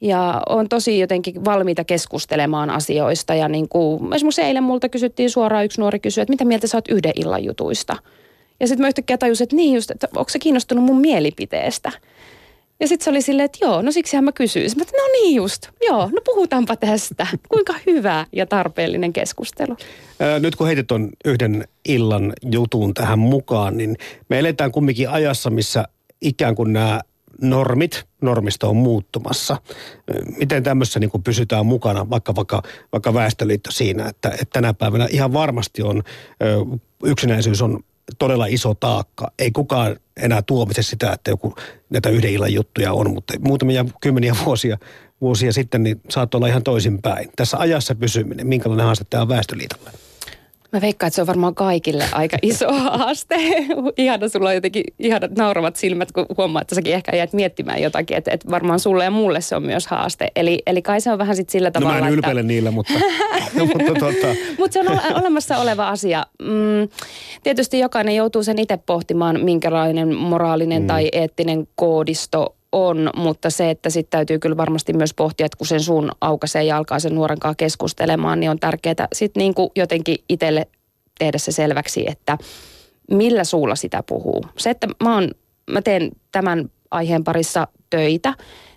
ja 0.01 0.41
on 0.49 0.69
tosi 0.69 0.99
jotenkin 0.99 1.45
valmiita 1.45 1.83
keskustelemaan 1.83 2.69
asioista. 2.69 3.35
Ja 3.35 3.47
niin 3.47 3.69
kuin, 3.69 4.13
esimerkiksi 4.13 4.41
eilen 4.41 4.63
multa 4.63 4.89
kysyttiin 4.89 5.29
suoraan, 5.29 5.65
yksi 5.65 5.81
nuori 5.81 5.99
kysyi, 5.99 6.21
että 6.21 6.31
mitä 6.31 6.45
mieltä 6.45 6.67
sä 6.67 6.77
oot 6.77 6.87
yhden 6.87 7.13
illan 7.15 7.43
jutuista? 7.43 7.97
Ja 8.59 8.67
sitten 8.67 8.83
mä 8.83 8.87
yhtäkkiä 8.87 9.17
tajusin, 9.17 9.45
että 9.45 9.55
niin 9.55 9.75
just, 9.75 9.91
että 9.91 10.07
onko 10.15 10.29
se 10.29 10.39
kiinnostunut 10.39 10.83
mun 10.83 10.99
mielipiteestä? 10.99 11.91
Ja 12.83 12.87
sitten 12.87 13.03
se 13.03 13.09
oli 13.09 13.21
silleen, 13.21 13.45
että 13.45 13.65
joo, 13.65 13.81
no 13.81 13.91
siksihän 13.91 14.23
mä 14.23 14.31
kysyisin. 14.31 14.79
Mä 14.79 14.81
että 14.81 14.97
no 14.97 15.07
niin 15.11 15.35
just, 15.35 15.67
joo, 15.87 16.09
no 16.13 16.21
puhutaanpa 16.25 16.75
tästä. 16.75 17.27
Kuinka 17.49 17.73
hyvä 17.85 18.25
ja 18.31 18.45
tarpeellinen 18.45 19.13
keskustelu. 19.13 19.77
Nyt 20.39 20.55
kun 20.55 20.67
heitit 20.67 20.91
on 20.91 21.09
yhden 21.25 21.67
illan 21.87 22.33
jutun 22.51 22.93
tähän 22.93 23.19
mukaan, 23.19 23.77
niin 23.77 23.97
me 24.29 24.39
eletään 24.39 24.71
kumminkin 24.71 25.09
ajassa, 25.09 25.49
missä 25.49 25.85
ikään 26.21 26.55
kuin 26.55 26.73
nämä 26.73 27.01
normit, 27.41 28.05
normisto 28.21 28.69
on 28.69 28.75
muuttumassa. 28.75 29.57
Miten 30.37 30.63
tämmöisessä 30.63 30.99
niin 30.99 31.11
kuin 31.11 31.23
pysytään 31.23 31.65
mukana, 31.65 32.09
vaikka, 32.09 32.35
vaikka, 32.35 32.61
vaikka 32.91 33.13
Väestöliitto 33.13 33.71
siinä, 33.71 34.07
että, 34.09 34.29
että 34.29 34.45
tänä 34.53 34.73
päivänä 34.73 35.07
ihan 35.11 35.33
varmasti 35.33 35.81
on, 35.81 36.03
yksinäisyys 37.03 37.61
on 37.61 37.83
todella 38.19 38.45
iso 38.45 38.73
taakka. 38.73 39.31
Ei 39.39 39.51
kukaan 39.51 39.95
enää 40.17 40.41
tuomitse 40.41 40.83
sitä, 40.83 41.11
että 41.11 41.31
joku 41.31 41.55
näitä 41.89 42.09
yhden 42.09 42.31
illan 42.31 42.53
juttuja 42.53 42.93
on, 42.93 43.13
mutta 43.13 43.33
muutamia 43.39 43.85
kymmeniä 44.01 44.35
vuosia, 44.45 44.77
vuosia 45.21 45.53
sitten 45.53 45.83
niin 45.83 46.01
saattoi 46.09 46.37
olla 46.37 46.47
ihan 46.47 46.63
toisinpäin. 46.63 47.29
Tässä 47.35 47.57
ajassa 47.57 47.95
pysyminen, 47.95 48.47
minkälainen 48.47 48.85
haaste 48.85 49.05
tämä 49.09 49.21
on 49.21 49.29
Väestöliitolle? 49.29 49.91
Mä 50.73 50.81
veikkaan, 50.81 51.07
että 51.07 51.15
se 51.15 51.21
on 51.21 51.27
varmaan 51.27 51.55
kaikille 51.55 52.05
aika 52.11 52.37
iso 52.41 52.73
haaste. 52.83 53.35
Ihana, 53.97 54.29
sulla 54.29 54.49
on 54.49 54.55
jotenkin 54.55 54.83
ihanat 54.99 55.31
nauravat 55.37 55.75
silmät, 55.75 56.11
kun 56.11 56.25
huomaa, 56.37 56.61
että 56.61 56.75
säkin 56.75 56.93
ehkä 56.93 57.15
jäät 57.17 57.33
miettimään 57.33 57.81
jotakin. 57.81 58.17
Että, 58.17 58.31
että 58.31 58.51
varmaan 58.51 58.79
sulle 58.79 59.03
ja 59.03 59.11
mulle 59.11 59.41
se 59.41 59.55
on 59.55 59.63
myös 59.63 59.87
haaste. 59.87 60.27
Eli, 60.35 60.61
eli 60.67 60.81
kai 60.81 61.01
se 61.01 61.11
on 61.11 61.17
vähän 61.17 61.35
sitten 61.35 61.51
sillä 61.51 61.71
tavalla, 61.71 61.93
No 61.93 62.01
mä 62.01 62.07
en 62.07 62.13
ylpeile 62.13 62.39
että... 62.39 62.47
niillä, 62.47 62.71
mutta... 62.71 62.93
mutta 63.59 63.93
tota... 63.99 64.27
Mut 64.57 64.71
se 64.71 64.79
on 64.79 64.87
olemassa 65.21 65.57
oleva 65.57 65.89
asia. 65.89 66.25
Mm, 66.41 66.89
tietysti 67.43 67.79
jokainen 67.79 68.15
joutuu 68.15 68.43
sen 68.43 68.59
itse 68.59 68.77
pohtimaan, 68.77 69.43
minkälainen 69.43 70.15
moraalinen 70.15 70.81
mm. 70.81 70.87
tai 70.87 71.09
eettinen 71.11 71.67
koodisto 71.75 72.55
on, 72.73 73.09
mutta 73.15 73.49
se, 73.49 73.69
että 73.69 73.89
sitten 73.89 74.11
täytyy 74.17 74.39
kyllä 74.39 74.57
varmasti 74.57 74.93
myös 74.93 75.13
pohtia, 75.13 75.45
että 75.45 75.57
kun 75.57 75.67
sen 75.67 75.79
suun 75.79 76.11
aukaisee 76.21 76.63
ja 76.63 76.77
alkaa 76.77 76.99
sen 76.99 77.15
nuoren 77.15 77.39
kanssa 77.39 77.55
keskustelemaan, 77.55 78.39
niin 78.39 78.49
on 78.49 78.59
tärkeää 78.59 79.07
sitten 79.13 79.41
niin 79.41 79.53
kuin 79.53 79.69
jotenkin 79.75 80.17
itselle 80.29 80.67
tehdä 81.19 81.37
se 81.37 81.51
selväksi, 81.51 82.05
että 82.07 82.37
millä 83.11 83.43
suulla 83.43 83.75
sitä 83.75 84.03
puhuu. 84.03 84.45
Se, 84.57 84.69
että 84.69 84.87
mä, 85.03 85.13
oon, 85.13 85.31
mä 85.71 85.81
teen 85.81 86.11
tämän 86.31 86.69
aiheen 86.91 87.23
parissa 87.23 87.67
töitä, 87.89 88.33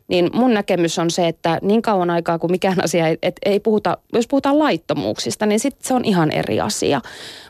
niin 0.09 0.31
mun 0.33 0.55
näkemys 0.55 0.99
on 0.99 1.11
se, 1.11 1.29
että 1.29 1.59
niin 1.62 1.83
kauan 1.83 2.11
aikaa 2.11 2.38
kuin 2.38 2.50
mikään 2.50 2.85
asia 2.85 3.09
ei, 3.09 3.19
ei 3.45 3.61
puhuta, 3.61 3.99
jos 4.12 4.26
puhutaan 4.26 4.59
laittomuuksista, 4.59 5.47
niin 5.47 5.61
sitten 5.61 5.88
se 5.88 5.95
on 5.95 6.05
ihan 6.05 6.31
eri 6.31 6.61
asia. 6.61 7.00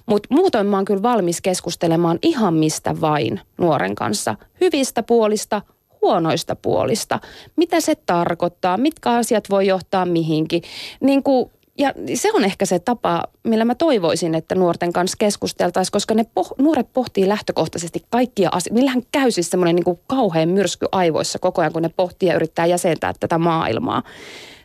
Mutta 0.07 0.35
muutoin 0.35 0.67
mä 0.67 0.76
oon 0.76 0.85
kyllä 0.85 1.03
valmis 1.03 1.41
keskustelemaan 1.41 2.19
ihan 2.23 2.55
mistä 2.55 3.00
vain 3.00 3.41
nuoren 3.59 3.95
kanssa. 3.95 4.35
Hyvistä 4.61 5.03
puolista, 5.03 5.62
huonoista 6.03 6.57
puolista. 6.57 7.21
Mitä 7.57 7.81
se 7.81 7.95
tarkoittaa, 7.95 8.76
mitkä 8.76 9.11
asiat 9.11 9.50
voi 9.50 9.67
johtaa 9.67 10.07
mihinkin. 10.07 10.62
Niin 11.00 11.23
kuin, 11.23 11.50
ja 11.79 11.93
se 12.15 12.31
on 12.33 12.45
ehkä 12.45 12.67
se 12.67 12.79
tapa, 12.79 13.25
millä 13.45 13.65
mä 13.65 13.75
toivoisin, 13.75 14.35
että 14.35 14.55
nuorten 14.55 14.93
kanssa 14.93 15.17
keskusteltaisiin, 15.21 15.93
koska 15.93 16.15
ne 16.15 16.26
poh- 16.41 16.55
nuoret 16.59 16.93
pohtii 16.93 17.29
lähtökohtaisesti 17.29 18.05
kaikkia 18.11 18.49
asioita. 18.53 18.75
Millähän 18.75 19.03
käy 19.12 19.31
siis 19.31 19.50
semmoinen 19.50 19.76
niin 19.76 19.99
kauhean 20.07 20.49
myrsky 20.49 20.87
aivoissa 20.93 21.38
koko 21.38 21.61
ajan, 21.61 21.73
kun 21.73 21.83
ne 21.83 21.91
pohtii 21.97 22.29
ja 22.29 22.35
yrittää 22.35 22.67
jäsentää 22.67 23.12
tätä 23.21 23.38
maailmaa. 23.38 24.03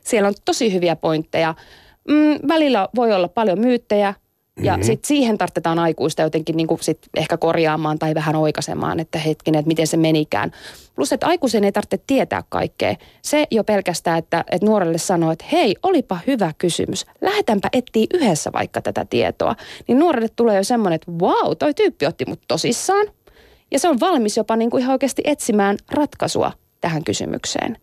Siellä 0.03 0.27
on 0.27 0.33
tosi 0.45 0.73
hyviä 0.73 0.95
pointteja. 0.95 1.55
Mm, 2.07 2.47
välillä 2.47 2.89
voi 2.95 3.13
olla 3.13 3.27
paljon 3.27 3.59
myyttejä, 3.59 4.13
ja 4.57 4.71
mm-hmm. 4.71 4.85
sitten 4.85 5.07
siihen 5.07 5.37
tarvitaan 5.37 5.79
aikuista 5.79 6.21
jotenkin 6.21 6.57
niin 6.57 6.67
kuin 6.67 6.83
sit 6.83 6.99
ehkä 7.17 7.37
korjaamaan 7.37 7.99
tai 7.99 8.15
vähän 8.15 8.35
oikaisemaan, 8.35 8.99
että 8.99 9.19
hetkinen, 9.19 9.59
että 9.59 9.67
miten 9.67 9.87
se 9.87 9.97
menikään. 9.97 10.51
Plus, 10.95 11.13
että 11.13 11.27
aikuisen 11.27 11.63
ei 11.63 11.71
tarvitse 11.71 11.99
tietää 12.07 12.43
kaikkea. 12.49 12.95
Se 13.21 13.47
jo 13.51 13.63
pelkästään, 13.63 14.19
että, 14.19 14.43
että 14.51 14.65
nuorelle 14.65 14.97
sanoo, 14.97 15.31
että 15.31 15.45
hei, 15.51 15.75
olipa 15.83 16.19
hyvä 16.27 16.51
kysymys. 16.57 17.05
Lähetänpä 17.21 17.69
etsiä 17.73 18.05
yhdessä 18.13 18.51
vaikka 18.53 18.81
tätä 18.81 19.05
tietoa. 19.09 19.55
Niin 19.87 19.99
nuorelle 19.99 20.29
tulee 20.35 20.57
jo 20.57 20.63
semmoinen, 20.63 20.95
että 20.95 21.11
wow, 21.11 21.57
toi 21.59 21.73
tyyppi 21.73 22.05
otti 22.05 22.25
mut 22.25 22.41
tosissaan. 22.47 23.07
Ja 23.71 23.79
se 23.79 23.89
on 23.89 23.99
valmis 23.99 24.37
jopa 24.37 24.55
niin 24.55 24.69
kuin 24.69 24.81
ihan 24.81 24.93
oikeasti 24.93 25.21
etsimään 25.25 25.77
ratkaisua 25.91 26.51
tähän 26.81 27.03
kysymykseen. 27.03 27.77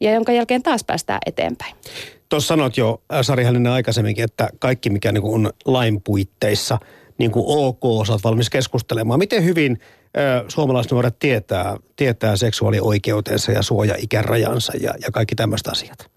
Ja 0.00 0.12
jonka 0.12 0.32
jälkeen 0.32 0.62
taas 0.62 0.84
päästään 0.84 1.20
eteenpäin. 1.26 1.74
Tuossa 2.28 2.48
sanoit 2.48 2.76
jo, 2.76 3.02
äh, 3.12 3.20
Sari 3.22 3.44
Hällinen 3.44 3.72
aikaisemminkin, 3.72 4.24
että 4.24 4.48
kaikki 4.58 4.90
mikä 4.90 5.12
niin 5.12 5.24
on 5.24 5.50
lain 5.64 6.02
puitteissa 6.02 6.78
niin 7.18 7.30
kuin 7.30 7.44
ok, 7.46 7.84
osaat 7.84 8.24
valmis 8.24 8.50
keskustelemaan. 8.50 9.18
Miten 9.18 9.44
hyvin 9.44 9.78
äh, 10.02 10.44
suomalaiset 10.48 10.92
nuoret 10.92 11.18
tietää, 11.18 11.76
tietää 11.96 12.36
seksuaalioikeutensa 12.36 13.52
ja 13.52 13.62
suoja-ikärajansa 13.62 14.72
ja, 14.80 14.94
ja 15.02 15.10
kaikki 15.12 15.34
tämmöiset 15.34 15.66
asiat? 15.66 16.10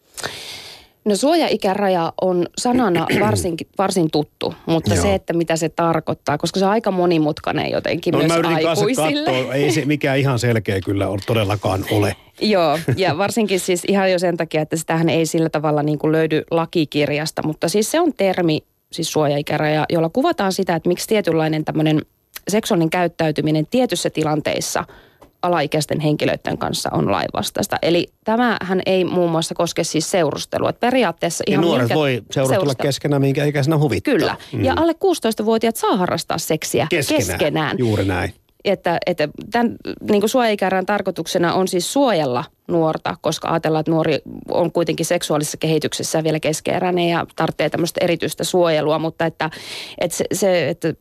No 1.05 1.15
suoja-ikäraja 1.15 2.13
on 2.21 2.47
sanana 2.57 3.07
varsin, 3.25 3.57
varsin 3.77 4.11
tuttu, 4.11 4.53
mutta 4.65 4.93
Joo. 4.93 5.03
se, 5.03 5.13
että 5.13 5.33
mitä 5.33 5.55
se 5.55 5.69
tarkoittaa, 5.69 6.37
koska 6.37 6.59
se 6.59 6.65
on 6.65 6.71
aika 6.71 6.91
monimutkainen 6.91 7.71
jotenkin 7.71 8.11
no, 8.11 8.17
myös 8.17 8.31
mä 8.41 8.55
aikuisille. 8.55 9.31
Katsoa. 9.31 9.53
Ei 9.53 9.71
se 9.71 9.85
mikään 9.85 10.19
ihan 10.19 10.39
selkeä 10.39 10.81
kyllä 10.81 11.07
ole, 11.07 11.19
todellakaan 11.25 11.85
ole. 11.91 12.15
Joo, 12.41 12.79
ja 12.97 13.17
varsinkin 13.17 13.59
siis 13.59 13.83
ihan 13.87 14.11
jo 14.11 14.19
sen 14.19 14.37
takia, 14.37 14.61
että 14.61 14.77
sitähän 14.77 15.09
ei 15.09 15.25
sillä 15.25 15.49
tavalla 15.49 15.83
niin 15.83 15.99
kuin 15.99 16.11
löydy 16.11 16.43
lakikirjasta, 16.51 17.47
mutta 17.47 17.69
siis 17.69 17.91
se 17.91 17.99
on 17.99 18.13
termi, 18.13 18.59
siis 18.91 19.11
suoja-ikäraja, 19.11 19.85
jolla 19.89 20.09
kuvataan 20.09 20.53
sitä, 20.53 20.75
että 20.75 20.89
miksi 20.89 21.07
tietynlainen 21.07 21.65
tämmöinen 21.65 22.01
seksuaalinen 22.47 22.89
käyttäytyminen 22.89 23.67
tietyssä 23.71 24.09
tilanteissa– 24.09 24.85
alaikäisten 25.41 25.99
henkilöiden 25.99 26.57
kanssa 26.57 26.89
on 26.93 27.11
lainvastaista. 27.11 27.77
Eli 27.81 28.07
tämähän 28.23 28.81
ei 28.85 29.05
muun 29.05 29.31
muassa 29.31 29.55
koske 29.55 29.83
siis 29.83 30.11
seurustelua. 30.11 30.69
Että 30.69 30.79
periaatteessa 30.79 31.43
ihan 31.47 31.63
nuoret 31.63 31.81
minkä, 31.81 31.95
voi 31.95 32.23
seurustella 32.31 32.75
keskenään, 32.75 33.21
minkä 33.21 33.45
ikäisenä 33.45 33.77
huvittaa. 33.77 34.13
Kyllä. 34.13 34.35
Mm. 34.53 34.63
Ja 34.63 34.73
alle 34.77 34.91
16-vuotiaat 34.93 35.75
saa 35.75 35.97
harrastaa 35.97 36.37
seksiä 36.37 36.87
keskenään. 36.89 37.27
keskenään. 37.27 37.77
Juuri 37.79 38.05
näin. 38.05 38.33
Että, 38.65 38.97
että 39.05 39.29
tämän 39.51 39.75
niin 40.11 40.29
suojaikärän 40.29 40.85
tarkoituksena 40.85 41.53
on 41.53 41.67
siis 41.67 41.93
suojella 41.93 42.43
nuorta, 42.67 43.17
koska 43.21 43.49
ajatellaan, 43.49 43.79
että 43.79 43.91
nuori 43.91 44.21
on 44.49 44.71
kuitenkin 44.71 45.05
seksuaalisessa 45.05 45.57
kehityksessä 45.57 46.23
vielä 46.23 46.39
keskeeräinen 46.39 47.09
ja 47.09 47.25
tarvitsee 47.35 47.69
tämmöistä 47.69 47.99
erityistä 48.03 48.43
suojelua, 48.43 48.99
mutta 48.99 49.25
että, 49.25 49.49
että 49.97 50.17
se, 50.17 50.25
se 50.33 50.69
että 50.69 50.93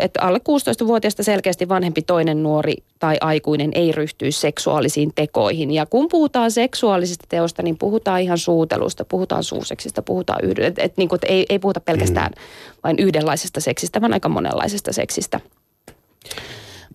että 0.00 0.22
alle 0.22 0.38
16-vuotiaasta 0.38 1.22
selkeästi 1.22 1.68
vanhempi 1.68 2.02
toinen 2.02 2.42
nuori 2.42 2.74
tai 2.98 3.16
aikuinen 3.20 3.70
ei 3.74 3.92
ryhtyisi 3.92 4.40
seksuaalisiin 4.40 5.12
tekoihin. 5.14 5.70
Ja 5.70 5.86
kun 5.86 6.08
puhutaan 6.08 6.50
seksuaalisista 6.50 7.24
teosta, 7.28 7.62
niin 7.62 7.78
puhutaan 7.78 8.20
ihan 8.20 8.38
suutelusta, 8.38 9.04
puhutaan 9.04 9.44
suuseksista, 9.44 10.02
puhutaan 10.02 10.44
yhden, 10.44 10.64
et, 10.64 10.78
et, 10.78 10.96
niin 10.96 11.08
kuin, 11.08 11.18
ei, 11.26 11.46
ei 11.48 11.58
puhuta 11.58 11.80
pelkästään 11.80 12.30
mm. 12.36 12.42
vain 12.84 12.98
yhdenlaisesta 12.98 13.60
seksistä, 13.60 14.00
vaan 14.00 14.12
aika 14.12 14.28
monenlaisesta 14.28 14.92
seksistä. 14.92 15.40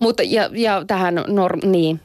Mutta 0.01 0.23
ja, 0.23 0.49
ja 0.53 0.83
tähän 0.87 1.23
norm, 1.27 1.59
niin, 1.63 1.99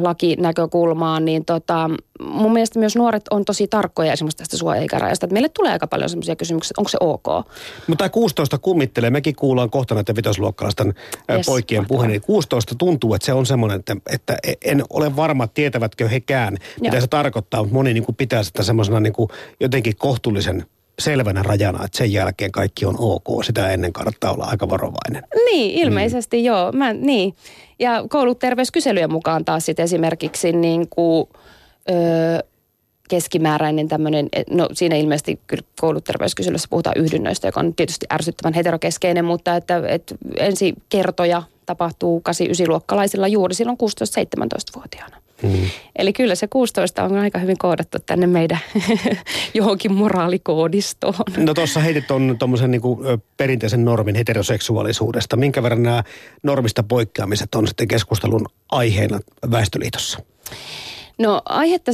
lakinäkökulmaan, 0.00 1.24
niin 1.24 1.44
tota, 1.44 1.90
mun 2.24 2.52
mielestä 2.52 2.78
myös 2.78 2.96
nuoret 2.96 3.22
on 3.30 3.44
tosi 3.44 3.68
tarkkoja 3.68 4.12
esimerkiksi 4.12 4.38
tästä 4.38 4.56
suoja-ikärajasta. 4.56 5.26
Meille 5.26 5.48
tulee 5.48 5.72
aika 5.72 5.86
paljon 5.86 6.10
sellaisia 6.10 6.36
kysymyksiä, 6.36 6.70
että 6.70 6.80
onko 6.80 6.88
se 6.88 6.98
ok. 7.00 7.46
Mutta 7.86 8.08
16 8.08 8.58
kummittelee. 8.58 9.10
Mekin 9.10 9.36
kuullaan 9.36 9.70
kohta 9.70 9.94
näiden 9.94 10.16
vitosluokkalaisten 10.16 10.94
yes, 11.30 11.46
poikien 11.46 11.86
puheen. 11.86 12.10
Niin 12.10 12.20
16 12.20 12.74
tuntuu, 12.74 13.14
että 13.14 13.26
se 13.26 13.32
on 13.32 13.46
semmoinen, 13.46 13.78
että, 13.78 13.96
että 14.12 14.36
en 14.64 14.84
ole 14.90 15.16
varma, 15.16 15.46
tietävätkö 15.46 16.08
hekään, 16.08 16.56
mitä 16.80 16.96
Joo. 16.96 17.00
se 17.00 17.06
tarkoittaa. 17.06 17.60
Mutta 17.60 17.74
moni 17.74 17.94
niin 17.94 18.04
kuin 18.04 18.16
pitää 18.16 18.42
sitä 18.42 18.62
semmoisena 18.62 19.00
niin 19.00 19.12
kuin 19.12 19.28
jotenkin 19.60 19.96
kohtuullisen 19.96 20.66
selvänä 20.98 21.42
rajana, 21.42 21.84
että 21.84 21.98
sen 21.98 22.12
jälkeen 22.12 22.52
kaikki 22.52 22.86
on 22.86 22.96
ok. 22.98 23.44
Sitä 23.44 23.68
ennen 23.70 23.92
kannattaa 23.92 24.32
olla 24.32 24.44
aika 24.44 24.68
varovainen. 24.68 25.22
Niin, 25.50 25.78
ilmeisesti 25.78 26.36
mm. 26.36 26.44
joo. 26.44 26.72
Mä, 26.72 26.92
niin. 26.92 27.34
Ja 27.78 28.04
kouluterveyskyselyjen 28.08 29.12
mukaan 29.12 29.44
taas 29.44 29.66
sit 29.66 29.80
esimerkiksi 29.80 30.52
niin 30.52 30.88
kuin, 30.88 31.28
öö, 31.90 32.38
keskimääräinen 33.08 33.88
tämmöinen, 33.88 34.28
no 34.50 34.68
siinä 34.72 34.96
ilmeisesti 34.96 35.40
kyllä 35.46 35.64
kouluterveyskyselyssä 35.80 36.68
puhutaan 36.70 36.96
yhdynnöistä, 36.98 37.48
joka 37.48 37.60
on 37.60 37.74
tietysti 37.74 38.06
ärsyttävän 38.12 38.54
heterokeskeinen, 38.54 39.24
mutta 39.24 39.56
että, 39.56 39.82
että 39.88 40.14
ensi 40.36 40.74
kertoja 40.88 41.42
tapahtuu 41.66 42.22
8-9-luokkalaisilla 42.28 43.28
juuri 43.28 43.54
silloin 43.54 43.78
16-17-vuotiaana. 43.78 45.16
Mm. 45.42 45.70
Eli 45.96 46.12
kyllä 46.12 46.34
se 46.34 46.46
16 46.46 47.04
on 47.04 47.16
aika 47.16 47.38
hyvin 47.38 47.58
koodattu 47.58 47.98
tänne 48.06 48.26
meidän 48.26 48.58
johonkin 49.54 49.92
moraalikoodistoon. 49.92 51.14
No 51.36 51.54
tuossa 51.54 51.80
heitit 51.80 52.04
tuommoisen 52.38 52.70
niinku 52.70 53.00
perinteisen 53.36 53.84
normin 53.84 54.14
heteroseksuaalisuudesta. 54.14 55.36
Minkä 55.36 55.62
verran 55.62 55.82
nämä 55.82 56.04
normista 56.42 56.82
poikkeamiset 56.82 57.54
on 57.54 57.68
sitten 57.68 57.88
keskustelun 57.88 58.46
aiheena 58.70 59.20
Väestöliitossa? 59.50 60.18
No 61.18 61.42
aihetta 61.44 61.92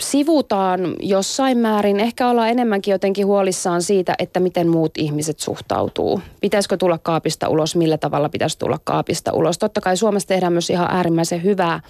sivutaan 0.00 0.80
jossain 1.00 1.58
määrin. 1.58 2.00
Ehkä 2.00 2.28
ollaan 2.28 2.48
enemmänkin 2.48 2.92
jotenkin 2.92 3.26
huolissaan 3.26 3.82
siitä, 3.82 4.14
että 4.18 4.40
miten 4.40 4.68
muut 4.68 4.92
ihmiset 4.98 5.40
suhtautuu. 5.40 6.20
Pitäisikö 6.40 6.76
tulla 6.76 6.98
kaapista 6.98 7.48
ulos, 7.48 7.76
millä 7.76 7.98
tavalla 7.98 8.28
pitäisi 8.28 8.58
tulla 8.58 8.78
kaapista 8.84 9.32
ulos. 9.32 9.58
Totta 9.58 9.80
kai 9.80 9.96
Suomessa 9.96 10.28
tehdään 10.28 10.52
myös 10.52 10.70
ihan 10.70 10.90
äärimmäisen 10.90 11.42
hyvää 11.42 11.80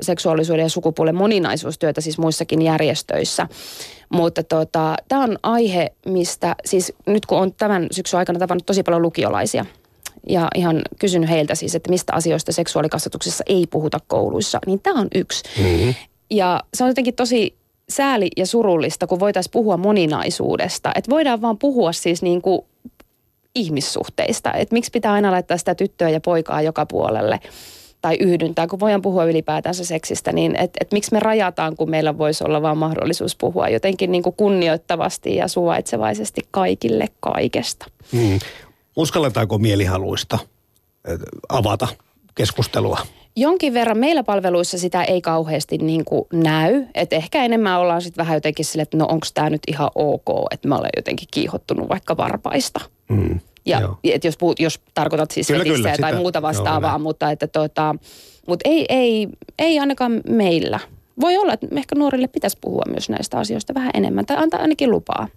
seksuaalisuuden 0.00 0.62
ja 0.62 0.68
sukupuolen 0.68 1.14
moninaisuustyötä 1.14 2.00
siis 2.00 2.18
muissakin 2.18 2.62
järjestöissä. 2.62 3.48
Mutta 4.08 4.42
tota, 4.42 4.96
tämä 5.08 5.22
on 5.22 5.38
aihe, 5.42 5.92
mistä 6.06 6.56
siis 6.64 6.92
nyt 7.06 7.26
kun 7.26 7.38
on 7.38 7.52
tämän 7.54 7.86
syksyn 7.90 8.18
aikana 8.18 8.38
tavannut 8.38 8.66
tosi 8.66 8.82
paljon 8.82 9.02
lukiolaisia 9.02 9.66
ja 10.28 10.48
ihan 10.54 10.82
kysynyt 11.00 11.30
heiltä 11.30 11.54
siis, 11.54 11.74
että 11.74 11.90
mistä 11.90 12.12
asioista 12.12 12.52
seksuaalikasvatuksessa 12.52 13.44
ei 13.46 13.66
puhuta 13.70 13.98
kouluissa, 14.06 14.58
niin 14.66 14.80
tämä 14.80 15.00
on 15.00 15.08
yksi. 15.14 15.42
Mm-hmm. 15.62 15.94
Ja 16.30 16.60
se 16.74 16.84
on 16.84 16.90
jotenkin 16.90 17.14
tosi 17.14 17.54
sääli 17.88 18.30
ja 18.36 18.46
surullista, 18.46 19.06
kun 19.06 19.20
voitaisiin 19.20 19.52
puhua 19.52 19.76
moninaisuudesta. 19.76 20.92
Että 20.94 21.10
voidaan 21.10 21.42
vaan 21.42 21.58
puhua 21.58 21.92
siis 21.92 22.22
niin 22.22 22.42
kuin 22.42 22.60
ihmissuhteista. 23.54 24.52
Että 24.52 24.72
miksi 24.72 24.90
pitää 24.90 25.12
aina 25.12 25.30
laittaa 25.30 25.56
sitä 25.56 25.74
tyttöä 25.74 26.08
ja 26.08 26.20
poikaa 26.20 26.62
joka 26.62 26.86
puolelle 26.86 27.40
tai 28.00 28.16
yhdyntää, 28.20 28.66
kun 28.66 28.80
voidaan 28.80 29.02
puhua 29.02 29.24
ylipäätänsä 29.24 29.84
seksistä, 29.84 30.32
niin 30.32 30.56
että 30.56 30.78
et 30.80 30.92
miksi 30.92 31.12
me 31.12 31.20
rajataan, 31.20 31.76
kun 31.76 31.90
meillä 31.90 32.18
voisi 32.18 32.44
olla 32.44 32.62
vaan 32.62 32.78
mahdollisuus 32.78 33.36
puhua 33.36 33.68
jotenkin 33.68 34.12
niin 34.12 34.22
kuin 34.22 34.36
kunnioittavasti 34.36 35.36
ja 35.36 35.48
suvaitsevaisesti 35.48 36.40
kaikille 36.50 37.06
kaikesta. 37.20 37.86
Hmm. 38.12 38.38
Uskalletaanko 38.98 39.58
mielihaluista 39.58 40.38
avata 41.48 41.88
keskustelua? 42.34 42.98
Jonkin 43.36 43.74
verran 43.74 43.98
meillä 43.98 44.24
palveluissa 44.24 44.78
sitä 44.78 45.04
ei 45.04 45.20
kauheasti 45.20 45.78
niin 45.78 46.04
kuin 46.04 46.24
näy. 46.32 46.84
Että 46.94 47.16
ehkä 47.16 47.44
enemmän 47.44 47.80
ollaan 47.80 48.02
sitten 48.02 48.22
vähän 48.22 48.36
jotenkin 48.36 48.64
sille, 48.64 48.82
että 48.82 48.96
no 48.96 49.06
onko 49.06 49.26
tämä 49.34 49.50
nyt 49.50 49.62
ihan 49.66 49.90
ok, 49.94 50.46
että 50.50 50.68
mä 50.68 50.76
olen 50.76 50.90
jotenkin 50.96 51.28
kiihottunut 51.30 51.88
vaikka 51.88 52.16
varpaista. 52.16 52.80
Mm. 53.08 53.40
Ja 53.66 53.94
et 54.04 54.24
jos, 54.24 54.36
puhut, 54.36 54.60
jos 54.60 54.80
tarkoitat 54.94 55.30
siis 55.30 55.46
kyllä, 55.46 55.64
kyllä, 55.64 55.88
tai 56.00 56.10
sitä, 56.10 56.16
muuta 56.20 56.42
vastaavaa, 56.42 56.90
joo, 56.90 56.98
mutta, 56.98 57.30
että 57.30 57.46
tota, 57.46 57.94
mutta 58.46 58.68
ei, 58.68 58.86
ei, 58.88 59.28
ei 59.58 59.78
ainakaan 59.78 60.20
meillä. 60.28 60.80
Voi 61.20 61.36
olla, 61.36 61.52
että 61.52 61.66
ehkä 61.76 61.94
nuorille 61.94 62.28
pitäisi 62.28 62.58
puhua 62.60 62.82
myös 62.90 63.08
näistä 63.08 63.38
asioista 63.38 63.74
vähän 63.74 63.90
enemmän 63.94 64.26
tai 64.26 64.36
antaa 64.36 64.60
ainakin 64.60 64.90
lupaa. 64.90 65.28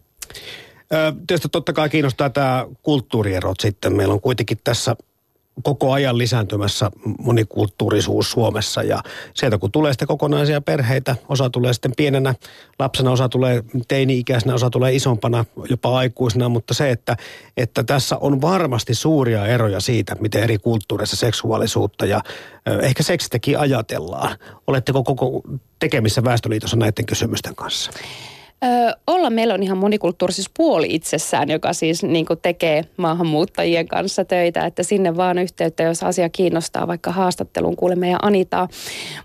Tietysti 1.28 1.50
totta 1.52 1.74
kai 1.74 1.90
kiinnostaa 1.90 2.30
tämä 2.30 2.66
kulttuurierot 2.82 3.60
sitten. 3.60 3.96
Meillä 3.96 4.14
on 4.14 4.22
kuitenkin 4.22 4.58
tässä 4.64 4.96
koko 5.64 5.92
ajan 5.92 6.18
lisääntymässä 6.18 6.92
monikulttuurisuus 7.20 8.32
Suomessa 8.32 8.84
ja 8.84 9.04
sieltä 9.34 9.58
kun 9.58 9.72
tulee 9.72 9.94
sitten 9.94 10.08
kokonaisia 10.08 10.62
perheitä, 10.62 11.16
osa 11.30 11.50
tulee 11.50 11.74
sitten 11.74 11.92
pienenä 11.98 12.36
lapsena, 12.80 13.12
osa 13.12 13.30
tulee 13.30 13.64
teini-ikäisenä, 13.88 14.54
osa 14.54 14.70
tulee 14.70 14.96
isompana, 14.96 15.46
jopa 15.70 15.98
aikuisena, 15.98 16.50
mutta 16.50 16.74
se, 16.74 16.92
että, 16.92 17.18
että 17.58 17.84
tässä 17.84 18.18
on 18.18 18.42
varmasti 18.42 18.94
suuria 18.96 19.46
eroja 19.46 19.80
siitä, 19.80 20.16
miten 20.20 20.44
eri 20.44 20.58
kulttuureissa 20.58 21.16
seksuaalisuutta 21.16 22.06
ja 22.06 22.22
ehkä 22.82 23.04
seksistäkin 23.04 23.60
ajatellaan. 23.60 24.38
Oletteko 24.68 25.04
koko 25.04 25.42
tekemissä 25.80 26.24
Väestöliitossa 26.24 26.78
näiden 26.78 27.06
kysymysten 27.06 27.56
kanssa? 27.56 27.92
Ö, 28.64 28.96
olla 29.08 29.30
meillä 29.30 29.54
on 29.54 29.64
ihan 29.64 29.78
monikulttuurisuus 29.78 30.50
puoli 30.58 30.88
itsessään, 30.90 31.50
joka 31.50 31.74
siis 31.74 32.04
niin 32.04 32.26
tekee 32.42 32.84
maahanmuuttajien 32.98 33.88
kanssa 33.88 34.26
töitä, 34.26 34.66
että 34.66 34.84
sinne 34.84 35.18
vaan 35.18 35.38
yhteyttä, 35.38 35.84
jos 35.84 36.04
asia 36.04 36.30
kiinnostaa, 36.30 36.88
vaikka 36.88 37.12
haastattelun 37.12 37.76
kuulemme 37.76 38.10
ja 38.10 38.20
Anitaa. 38.22 38.68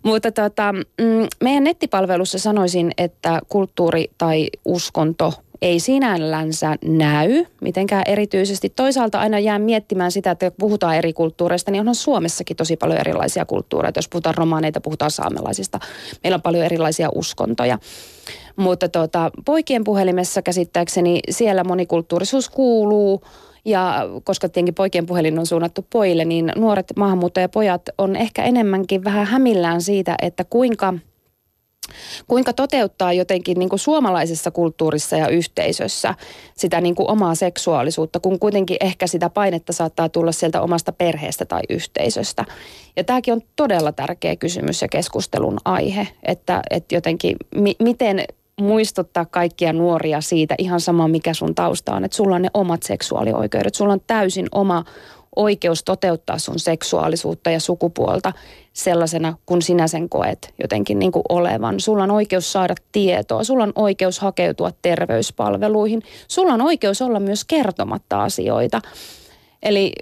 Mutta 0.03 0.33
tota, 0.33 0.73
mm, 0.73 1.27
meidän 1.43 1.65
nettipalvelussa 1.65 2.39
sanoisin, 2.39 2.93
että 2.99 3.41
kulttuuri 3.49 4.11
tai 4.19 4.49
uskonto 4.65 5.33
ei 5.63 5.81
sinällänsä 5.81 6.77
näy 6.85 7.45
mitenkään 7.61 8.03
erityisesti. 8.07 8.73
Toisaalta 8.77 9.21
aina 9.21 9.39
jää 9.39 9.59
miettimään 9.59 10.13
sitä, 10.13 10.31
että 10.31 10.51
puhutaan 10.51 10.97
eri 10.97 11.13
kulttuureista, 11.13 11.71
niin 11.71 11.81
onhan 11.81 11.95
Suomessakin 11.95 12.57
tosi 12.57 12.77
paljon 12.77 12.99
erilaisia 12.99 13.45
kulttuureita. 13.45 13.99
Jos 13.99 14.09
puhutaan 14.09 14.35
romaaneita, 14.35 14.81
puhutaan 14.81 15.11
saamelaisista. 15.11 15.81
Meillä 16.25 16.35
on 16.35 16.43
paljon 16.43 16.65
erilaisia 16.65 17.09
uskontoja. 17.15 17.79
Mutta 18.57 18.89
tota, 18.89 19.31
poikien 19.45 19.85
puhelimessa 19.85 20.43
käsittääkseni 20.43 21.21
siellä 21.31 21.65
monikulttuurisuus 21.65 22.49
kuuluu 22.49 23.23
ja 23.65 24.09
koska 24.25 24.49
tietenkin 24.49 24.75
poikien 24.75 25.07
puhelin 25.07 25.39
on 25.39 25.47
suunnattu 25.47 25.87
pojille, 25.91 26.25
niin 26.25 26.53
nuoret 26.57 26.93
maahanmuuttajapojat 26.97 27.83
on 27.99 28.17
ehkä 28.17 28.45
enemmänkin 28.45 29.05
vähän 29.05 29.27
hämillään 29.27 29.83
siitä, 29.83 30.15
että 30.23 30.45
kuinka– 30.45 30.95
kuinka 32.27 32.53
toteuttaa 32.53 33.13
jotenkin 33.13 33.59
niin 33.59 33.69
kuin 33.69 33.79
suomalaisessa 33.79 34.51
kulttuurissa 34.51 35.17
ja 35.17 35.29
yhteisössä 35.29 36.15
sitä 36.57 36.81
niin 36.81 36.95
kuin 36.95 37.11
omaa 37.11 37.35
seksuaalisuutta, 37.35 38.21
kun 38.21 38.39
kuitenkin 38.39 38.77
ehkä 38.81 39.07
sitä 39.07 39.31
painetta 39.31 39.73
saattaa 39.73 40.09
tulla 40.09 40.33
sieltä 40.33 40.63
omasta 40.63 40.93
perheestä 40.93 41.45
tai 41.45 41.63
yhteisöstä. 41.71 42.45
Ja 42.97 43.05
tämäkin 43.05 43.35
on 43.35 43.43
todella 43.57 43.93
tärkeä 43.93 44.37
kysymys 44.37 44.83
ja 44.83 44.89
keskustelun 44.89 45.59
aihe, 45.65 46.09
että, 46.23 46.63
että 46.71 46.95
jotenkin 46.95 47.37
mi- 47.55 47.77
miten 47.83 48.25
muistuttaa 48.61 49.25
kaikkia 49.25 49.73
nuoria 49.73 50.21
siitä 50.21 50.55
ihan 50.59 50.81
sama 50.81 51.09
mikä 51.09 51.35
sun 51.35 51.55
tausta 51.55 51.95
on, 51.95 52.05
että 52.05 52.17
sulla 52.17 52.37
on 52.37 52.43
ne 52.43 52.49
omat 52.55 52.83
seksuaalioikeudet, 52.83 53.75
sulla 53.75 53.93
on 53.93 54.01
täysin 54.07 54.47
oma 54.53 54.85
oikeus 55.37 55.85
toteuttaa 55.85 56.39
sun 56.39 56.59
seksuaalisuutta 56.59 57.51
ja 57.51 57.61
sukupuolta 57.61 58.33
sellaisena, 58.73 59.35
kun 59.47 59.63
sinä 59.63 59.89
sen 59.89 60.09
koet 60.09 60.55
jotenkin 60.63 60.99
niin 60.99 61.13
kuin 61.13 61.23
olevan. 61.29 61.81
Sulla 61.81 62.03
on 62.03 62.11
oikeus 62.11 62.53
saada 62.53 62.75
tietoa, 62.93 63.45
sulla 63.45 63.63
on 63.63 63.73
oikeus 63.75 64.19
hakeutua 64.19 64.71
terveyspalveluihin, 64.83 66.03
sulla 66.29 66.53
on 66.53 66.63
oikeus 66.63 67.03
olla 67.03 67.21
myös 67.21 67.45
kertomatta 67.45 68.23
asioita. 68.23 68.81
Eli 69.63 69.93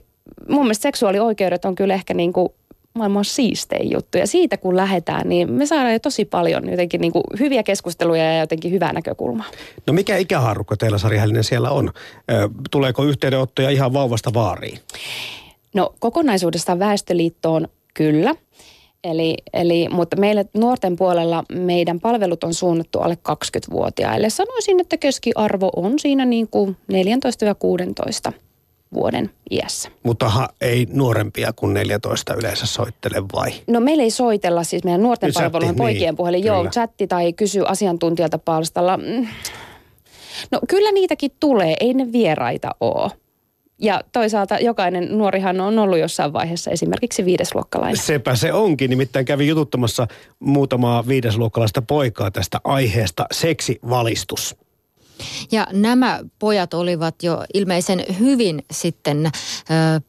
mun 0.48 0.62
mielestä 0.62 0.82
seksuaalioikeudet 0.82 1.64
on 1.64 1.74
kyllä 1.74 1.94
ehkä 1.94 2.14
niin 2.14 2.32
kuin 2.32 2.48
maailman 2.94 3.24
siistein 3.24 3.90
juttu. 3.90 4.18
Ja 4.18 4.26
siitä 4.26 4.56
kun 4.56 4.76
lähdetään, 4.76 5.28
niin 5.28 5.52
me 5.52 5.66
saadaan 5.66 5.92
jo 5.92 5.98
tosi 5.98 6.24
paljon 6.24 6.70
jotenkin 6.70 7.00
niin 7.00 7.12
kuin 7.12 7.24
hyviä 7.38 7.62
keskusteluja 7.62 8.32
ja 8.32 8.40
jotenkin 8.40 8.72
hyvää 8.72 8.92
näkökulmaa. 8.92 9.46
No 9.86 9.92
mikä 9.92 10.16
ikähaarukka 10.16 10.76
teillä 10.76 10.98
Sari 10.98 11.16
Hällinen 11.16 11.44
siellä 11.44 11.70
on? 11.70 11.92
Tuleeko 12.70 13.04
yhteydenottoja 13.04 13.70
ihan 13.70 13.92
vauvasta 13.92 14.34
vaariin? 14.34 14.78
No 15.74 15.94
kokonaisuudessaan 15.98 16.78
Väestöliittoon 16.78 17.68
kyllä. 17.94 18.34
Eli, 19.04 19.36
eli, 19.52 19.88
mutta 19.90 20.16
meille 20.16 20.46
nuorten 20.54 20.96
puolella 20.96 21.44
meidän 21.52 22.00
palvelut 22.00 22.44
on 22.44 22.54
suunnattu 22.54 22.98
alle 22.98 23.18
20-vuotiaille. 23.28 24.30
Sanoisin, 24.30 24.80
että 24.80 24.96
keskiarvo 24.96 25.70
on 25.76 25.98
siinä 25.98 26.24
niin 26.24 26.48
kuin 26.48 26.76
14-16 28.30 28.32
vuoden 28.94 29.30
iässä. 29.50 29.90
Mutta 30.02 30.28
ha, 30.28 30.48
ei 30.60 30.86
nuorempia 30.90 31.52
kuin 31.56 31.74
14 31.74 32.34
yleensä 32.34 32.66
soittele 32.66 33.22
vai? 33.34 33.52
No 33.66 33.80
meillä 33.80 34.02
ei 34.02 34.10
soitella, 34.10 34.64
siis 34.64 34.84
meidän 34.84 35.02
nuorten 35.02 35.32
palvelu 35.34 35.66
on 35.66 35.76
poikien 35.76 36.08
niin, 36.08 36.16
puhelin. 36.16 36.44
Joo, 36.44 36.66
chatti 36.66 37.06
tai 37.06 37.32
kysy 37.32 37.62
asiantuntijalta 37.66 38.38
palstalla. 38.38 38.96
Mm. 38.96 39.26
No 40.50 40.60
kyllä 40.68 40.92
niitäkin 40.92 41.30
tulee, 41.40 41.76
ei 41.80 41.94
ne 41.94 42.12
vieraita 42.12 42.70
ole. 42.80 43.10
Ja 43.78 44.00
toisaalta 44.12 44.58
jokainen 44.58 45.18
nuorihan 45.18 45.60
on 45.60 45.78
ollut 45.78 45.98
jossain 45.98 46.32
vaiheessa 46.32 46.70
esimerkiksi 46.70 47.24
viidesluokkalainen. 47.24 47.96
Sepä 47.96 48.36
se 48.36 48.52
onkin, 48.52 48.90
nimittäin 48.90 49.24
kävi 49.24 49.48
jututtamassa 49.48 50.06
muutamaa 50.38 51.06
viidesluokkalaista 51.08 51.82
poikaa 51.82 52.30
tästä 52.30 52.60
aiheesta 52.64 53.26
seksivalistus. 53.32 54.56
Ja 55.52 55.66
nämä 55.72 56.20
pojat 56.38 56.74
olivat 56.74 57.22
jo 57.22 57.44
ilmeisen 57.54 58.04
hyvin 58.18 58.64
sitten 58.70 59.26
ö, 59.26 59.30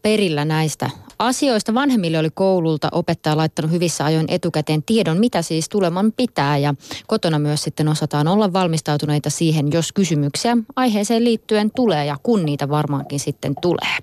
perillä 0.01 0.45
näistä 0.45 0.89
asioista. 1.19 1.73
Vanhemmille 1.73 2.19
oli 2.19 2.29
koululta 2.33 2.89
opettaja 2.91 3.37
laittanut 3.37 3.71
hyvissä 3.71 4.05
ajoin 4.05 4.25
etukäteen 4.29 4.83
tiedon, 4.83 5.17
mitä 5.17 5.41
siis 5.41 5.69
tuleman 5.69 6.11
pitää. 6.11 6.57
Ja 6.57 6.75
kotona 7.07 7.39
myös 7.39 7.63
sitten 7.63 7.87
osataan 7.87 8.27
olla 8.27 8.53
valmistautuneita 8.53 9.29
siihen, 9.29 9.71
jos 9.73 9.91
kysymyksiä 9.91 10.57
aiheeseen 10.75 11.23
liittyen 11.23 11.71
tulee 11.75 12.05
ja 12.05 12.17
kun 12.23 12.45
niitä 12.45 12.69
varmaankin 12.69 13.19
sitten 13.19 13.55
tulee. 13.61 13.97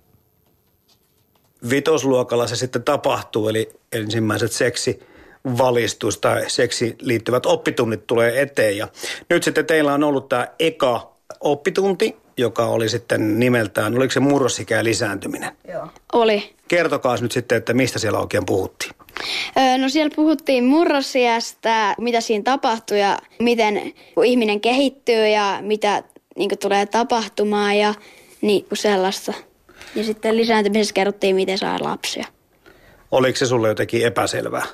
Vitosluokalla 1.71 2.47
se 2.47 2.57
sitten 2.57 2.83
tapahtuu, 2.83 3.49
eli 3.49 3.71
ensimmäiset 3.93 4.53
seksi 4.53 5.12
valistus 5.59 6.18
tai 6.18 6.50
seksi 6.50 6.96
liittyvät 7.00 7.46
oppitunnit 7.46 8.07
tulee 8.07 8.42
eteen. 8.42 8.76
Ja 8.76 8.88
nyt 9.31 9.42
sitten 9.42 9.66
teillä 9.66 9.94
on 9.94 10.05
ollut 10.05 10.28
tämä 10.28 10.48
eka 10.59 11.12
oppitunti, 11.40 12.16
joka 12.37 12.66
oli 12.66 12.88
sitten 12.88 13.38
nimeltään, 13.38 13.96
oliko 13.96 14.12
se 14.12 14.20
murrosikä 14.20 14.76
ja 14.76 14.85
lisääntyminen? 14.85 15.52
Joo. 15.72 15.88
Oli. 16.12 16.55
Kertokaa 16.68 17.16
nyt 17.20 17.33
sitten, 17.33 17.59
että 17.59 17.74
mistä 17.74 17.98
siellä 17.98 18.18
oikein 18.18 18.46
puhuttiin. 18.46 18.92
Öö, 19.59 19.78
no 19.78 19.88
siellä 19.88 20.12
puhuttiin 20.16 20.64
murrosiästä, 20.64 21.94
mitä 21.98 22.20
siinä 22.20 22.42
tapahtui 22.42 23.00
ja 23.00 23.18
miten 23.38 23.92
kun 24.14 24.24
ihminen 24.24 24.61
kehittyy 24.61 25.28
ja 25.28 25.59
mitä 25.61 26.02
niin 26.37 26.59
tulee 26.59 26.87
tapahtumaan 26.87 27.78
ja 27.78 27.94
niin 28.40 28.64
kuin 28.64 28.78
sellaista. 28.78 29.33
Ja 29.94 30.05
sitten 30.05 30.37
lisääntymisessä 30.37 30.94
kerrottiin, 30.94 31.37
miten 31.37 31.59
saa 31.59 31.78
lapsia. 31.81 32.26
Oliko 33.11 33.38
se 33.38 33.46
sulle 33.46 33.68
jotenkin 33.68 34.07
epäselvää? 34.07 34.66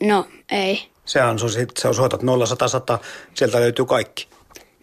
No, 0.00 0.26
ei. 0.50 0.88
Sehän 1.04 1.30
on, 1.30 1.38
se 1.78 1.88
on 1.88 1.94
soitat 1.94 2.22
0 2.22 2.46
100 2.46 2.68
100, 2.68 2.98
sieltä 3.34 3.60
löytyy 3.60 3.84
kaikki. 3.84 4.28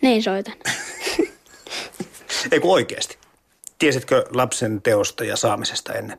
Niin 0.02 0.24
soitan. 0.24 0.54
Ei 2.52 2.60
kun 2.60 2.74
oikeasti. 2.74 3.18
Tiesitkö 3.80 4.26
lapsen 4.30 4.82
teosta 4.82 5.24
ja 5.24 5.36
saamisesta 5.36 5.94
ennen? 5.94 6.18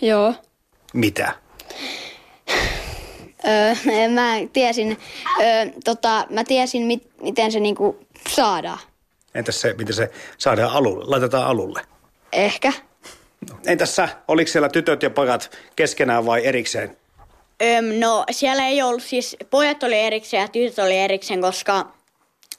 Joo. 0.00 0.34
Mitä? 0.92 1.34
Öö, 3.46 3.74
mä 4.08 4.32
tiesin, 4.52 4.98
öö, 5.40 5.66
tota, 5.84 6.26
mä 6.30 6.44
tiesin 6.44 6.82
mit, 6.82 7.10
miten 7.20 7.52
se 7.52 7.60
niinku 7.60 8.06
saadaan. 8.28 8.78
Entäs 9.34 9.60
se, 9.60 9.74
miten 9.78 9.94
se 9.94 10.10
saadaan 10.38 10.72
alulle, 10.72 11.04
laitetaan 11.06 11.46
alulle? 11.46 11.80
Ehkä. 12.32 12.72
Entäs 13.66 13.96
sä, 13.96 14.08
oliko 14.28 14.50
siellä 14.50 14.68
tytöt 14.68 15.02
ja 15.02 15.10
pojat 15.10 15.50
keskenään 15.76 16.26
vai 16.26 16.46
erikseen? 16.46 16.96
Öm, 17.62 17.84
no 18.00 18.24
siellä 18.30 18.68
ei 18.68 18.82
ollut 18.82 19.02
siis, 19.02 19.36
pojat 19.50 19.82
oli 19.82 19.98
erikseen 19.98 20.40
ja 20.40 20.48
tytöt 20.48 20.78
oli 20.78 20.98
erikseen, 20.98 21.40
koska 21.40 21.94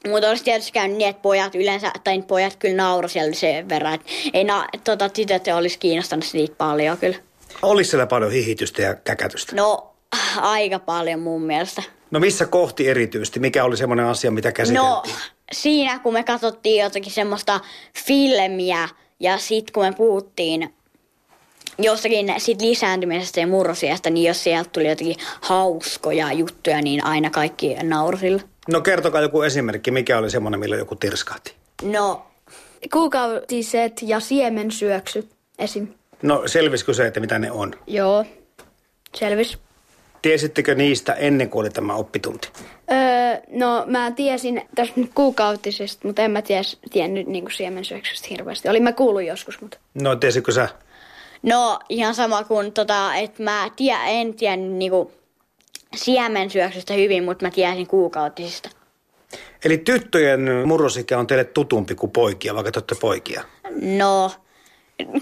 mutta 0.10 0.30
olisi 0.30 0.44
tietysti 0.44 0.72
käynyt 0.72 0.98
niin, 0.98 1.10
että 1.10 1.22
pojat 1.22 1.56
yleensä, 1.56 1.92
tai 2.04 2.22
pojat 2.22 2.56
kyllä 2.56 2.76
nauro 2.76 3.08
siellä 3.08 3.34
sen 3.34 3.70
verran, 3.70 3.94
että 3.94 4.08
ei 4.34 4.44
na, 4.44 4.68
tota, 4.84 5.10
tytöt 5.10 5.48
olisi 5.48 5.80
kiinnostanut 5.80 6.26
siitä 6.26 6.56
paljon 6.58 6.98
kyllä. 6.98 7.18
Olisi 7.62 7.90
siellä 7.90 8.08
paljon 8.08 8.32
hihitystä 8.32 8.82
ja 8.82 8.96
käkätystä? 8.96 9.56
No, 9.56 9.96
aika 10.42 10.80
paljon 10.80 11.20
mun 11.20 11.42
mielestä. 11.42 11.84
No 12.12 12.20
missä 12.20 12.46
kohti 12.46 12.88
erityisesti? 12.88 13.40
Mikä 13.40 13.64
oli 13.64 13.78
semmoinen 13.78 14.06
asia, 14.06 14.32
mitä 14.32 14.52
käsiteltiin? 14.52 14.90
No, 14.90 15.04
siinä 15.52 16.00
kun 16.00 16.14
me 16.14 16.24
katsottiin 16.24 16.84
jotakin 16.84 17.12
semmoista 17.12 17.60
filmiä 18.06 18.90
ja 19.20 19.38
sitten 19.38 19.74
kun 19.74 19.84
me 19.84 19.92
puhuttiin 19.92 20.74
jostakin 21.78 22.34
sit 22.38 22.62
lisääntymisestä 22.62 23.40
ja 23.40 23.48
murrosiasta, 23.48 24.10
niin 24.10 24.28
jos 24.28 24.44
sieltä 24.44 24.70
tuli 24.74 24.90
jotakin 24.90 25.16
hauskoja 25.42 26.34
juttuja, 26.34 26.82
niin 26.82 27.06
aina 27.06 27.30
kaikki 27.30 27.76
naurusilla. 27.84 28.42
No 28.70 28.82
kertokaa 28.82 29.22
joku 29.22 29.42
esimerkki, 29.42 29.92
mikä 29.92 30.18
oli 30.18 30.30
semmoinen, 30.30 30.60
millä 30.60 30.76
joku 30.76 30.96
tirskahti? 30.96 31.54
No, 31.84 32.26
kuukautiset 32.94 34.02
ja 34.02 34.20
siemensyöksyt 34.20 35.30
esim. 35.60 35.88
No 36.22 36.44
selvisikö 36.46 36.94
se, 36.94 37.08
että 37.08 37.20
mitä 37.20 37.40
ne 37.40 37.52
on? 37.52 37.74
Joo, 37.88 38.26
selvis. 39.16 39.58
Tiesittekö 40.22 40.76
niistä 40.76 41.14
ennen 41.14 41.50
kuin 41.50 41.62
oli 41.62 41.70
tämä 41.70 41.96
oppitunti? 41.96 42.50
Öö, 42.92 43.42
no 43.50 43.84
mä 43.88 44.12
tiesin 44.12 44.62
tästä 44.76 44.94
nyt 45.00 45.12
kuukautisesta, 45.16 46.08
mutta 46.08 46.22
en 46.22 46.32
mä 46.32 46.42
ties, 46.42 46.78
tiennyt 46.92 47.28
niin 47.28 47.46
siemensyöksystä 47.56 48.28
hirveästi. 48.30 48.70
Olin 48.70 48.84
mä 48.84 48.92
kuullut 48.94 49.24
joskus, 49.24 49.62
mutta... 49.62 49.78
No 49.94 50.16
tiesikö 50.16 50.52
sä? 50.52 50.70
No 51.46 51.80
ihan 51.90 52.16
sama 52.16 52.44
kuin 52.44 52.72
tota, 52.72 53.16
että 53.16 53.44
mä 53.44 53.70
tie, 53.76 53.96
en 54.06 54.34
tiennyt 54.34 54.72
niinku 54.72 55.12
siemensyöksystä 55.96 56.94
hyvin, 56.94 57.24
mutta 57.24 57.46
mä 57.46 57.52
tiesin 57.52 57.88
kuukautisista. 57.88 58.70
Eli 59.66 59.78
tyttöjen 59.78 60.50
murrosikä 60.66 61.20
on 61.20 61.28
teille 61.28 61.44
tutumpi 61.44 61.96
kuin 61.96 62.12
poikia, 62.12 62.56
vaikka 62.56 62.72
te 62.72 62.80
olette 62.80 62.96
poikia? 62.96 63.44
No, 63.82 64.32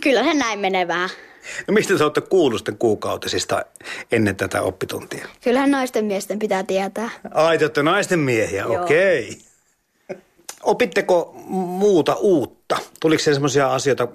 kyllä 0.01 0.23
se 0.23 0.33
näin 0.33 0.59
menee 0.59 0.87
vähän. 0.87 1.09
No 1.67 1.73
mistä 1.73 1.97
te 1.97 2.03
olette 2.03 2.21
kuullut 2.21 2.69
kuukautisista 2.79 3.65
ennen 4.11 4.35
tätä 4.35 4.61
oppituntia? 4.61 5.27
Kyllähän 5.43 5.71
naisten 5.71 6.05
miesten 6.05 6.39
pitää 6.39 6.63
tietää. 6.63 7.09
Ai, 7.33 7.57
te 7.57 7.65
olette 7.65 7.83
naisten 7.83 8.19
miehiä, 8.19 8.67
okei. 8.67 9.29
Okay. 9.29 9.41
Opitteko 10.63 11.33
muuta 11.47 12.15
uutta? 12.15 12.77
Tuliko 12.99 13.23
se 13.23 13.33
sellaisia 13.33 13.73
asioita, 13.73 14.07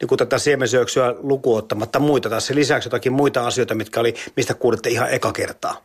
niin 0.00 0.08
kuin 0.08 0.18
tätä 0.18 0.38
siemensyöksyä 0.38 1.14
lukuottamatta 1.18 1.98
muita, 1.98 2.30
tässä 2.30 2.54
lisäksi 2.54 2.86
jotakin 2.86 3.12
muita 3.12 3.46
asioita, 3.46 3.74
mitkä 3.74 4.00
oli, 4.00 4.14
mistä 4.36 4.54
kuulitte 4.54 4.90
ihan 4.90 5.10
eka 5.10 5.32
kertaa? 5.32 5.82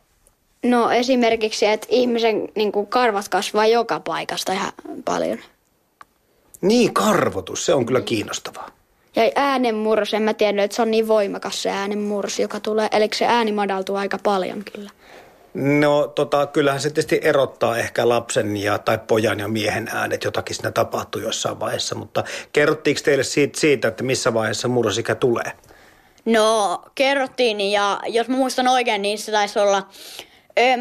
No 0.64 0.90
esimerkiksi, 0.90 1.66
että 1.66 1.86
ihmisen 1.90 2.48
niin 2.54 2.72
kuin 2.72 2.86
karvat 2.86 3.28
kasvaa 3.28 3.66
joka 3.66 4.00
paikasta 4.00 4.52
ihan 4.52 4.72
paljon. 5.04 5.38
Niin, 6.60 6.94
karvotus, 6.94 7.66
se 7.66 7.74
on 7.74 7.86
kyllä 7.86 8.00
kiinnostavaa. 8.00 8.70
Ja 9.16 9.22
äänenmurros, 9.34 10.14
en 10.14 10.22
mä 10.22 10.34
tiedä, 10.34 10.62
että 10.62 10.74
se 10.74 10.82
on 10.82 10.90
niin 10.90 11.08
voimakas 11.08 11.62
se 11.62 11.70
äänenmurros, 11.70 12.38
joka 12.38 12.60
tulee. 12.60 12.88
Eli 12.92 13.08
se 13.14 13.26
ääni 13.26 13.52
madaltuu 13.52 13.96
aika 13.96 14.18
paljon 14.22 14.62
kyllä. 14.72 14.90
No 15.54 16.12
tota, 16.14 16.46
kyllähän 16.46 16.80
se 16.80 16.90
tietysti 16.90 17.20
erottaa 17.22 17.78
ehkä 17.78 18.08
lapsen 18.08 18.56
ja, 18.56 18.78
tai 18.78 18.98
pojan 18.98 19.38
ja 19.38 19.48
miehen 19.48 19.88
äänet, 19.94 20.24
jotakin 20.24 20.56
siinä 20.56 20.70
tapahtuu 20.70 21.20
jossain 21.20 21.60
vaiheessa, 21.60 21.94
mutta 21.94 22.24
kerrottiinko 22.52 23.00
teille 23.04 23.24
siitä, 23.24 23.60
siitä 23.60 23.88
että 23.88 24.04
missä 24.04 24.34
vaiheessa 24.34 24.68
murrosikä 24.68 25.14
tulee? 25.14 25.52
No 26.24 26.82
kerrottiin 26.94 27.60
ja 27.60 28.00
jos 28.06 28.28
mä 28.28 28.36
muistan 28.36 28.68
oikein, 28.68 29.02
niin 29.02 29.18
se 29.18 29.32
taisi 29.32 29.58
olla 29.58 29.88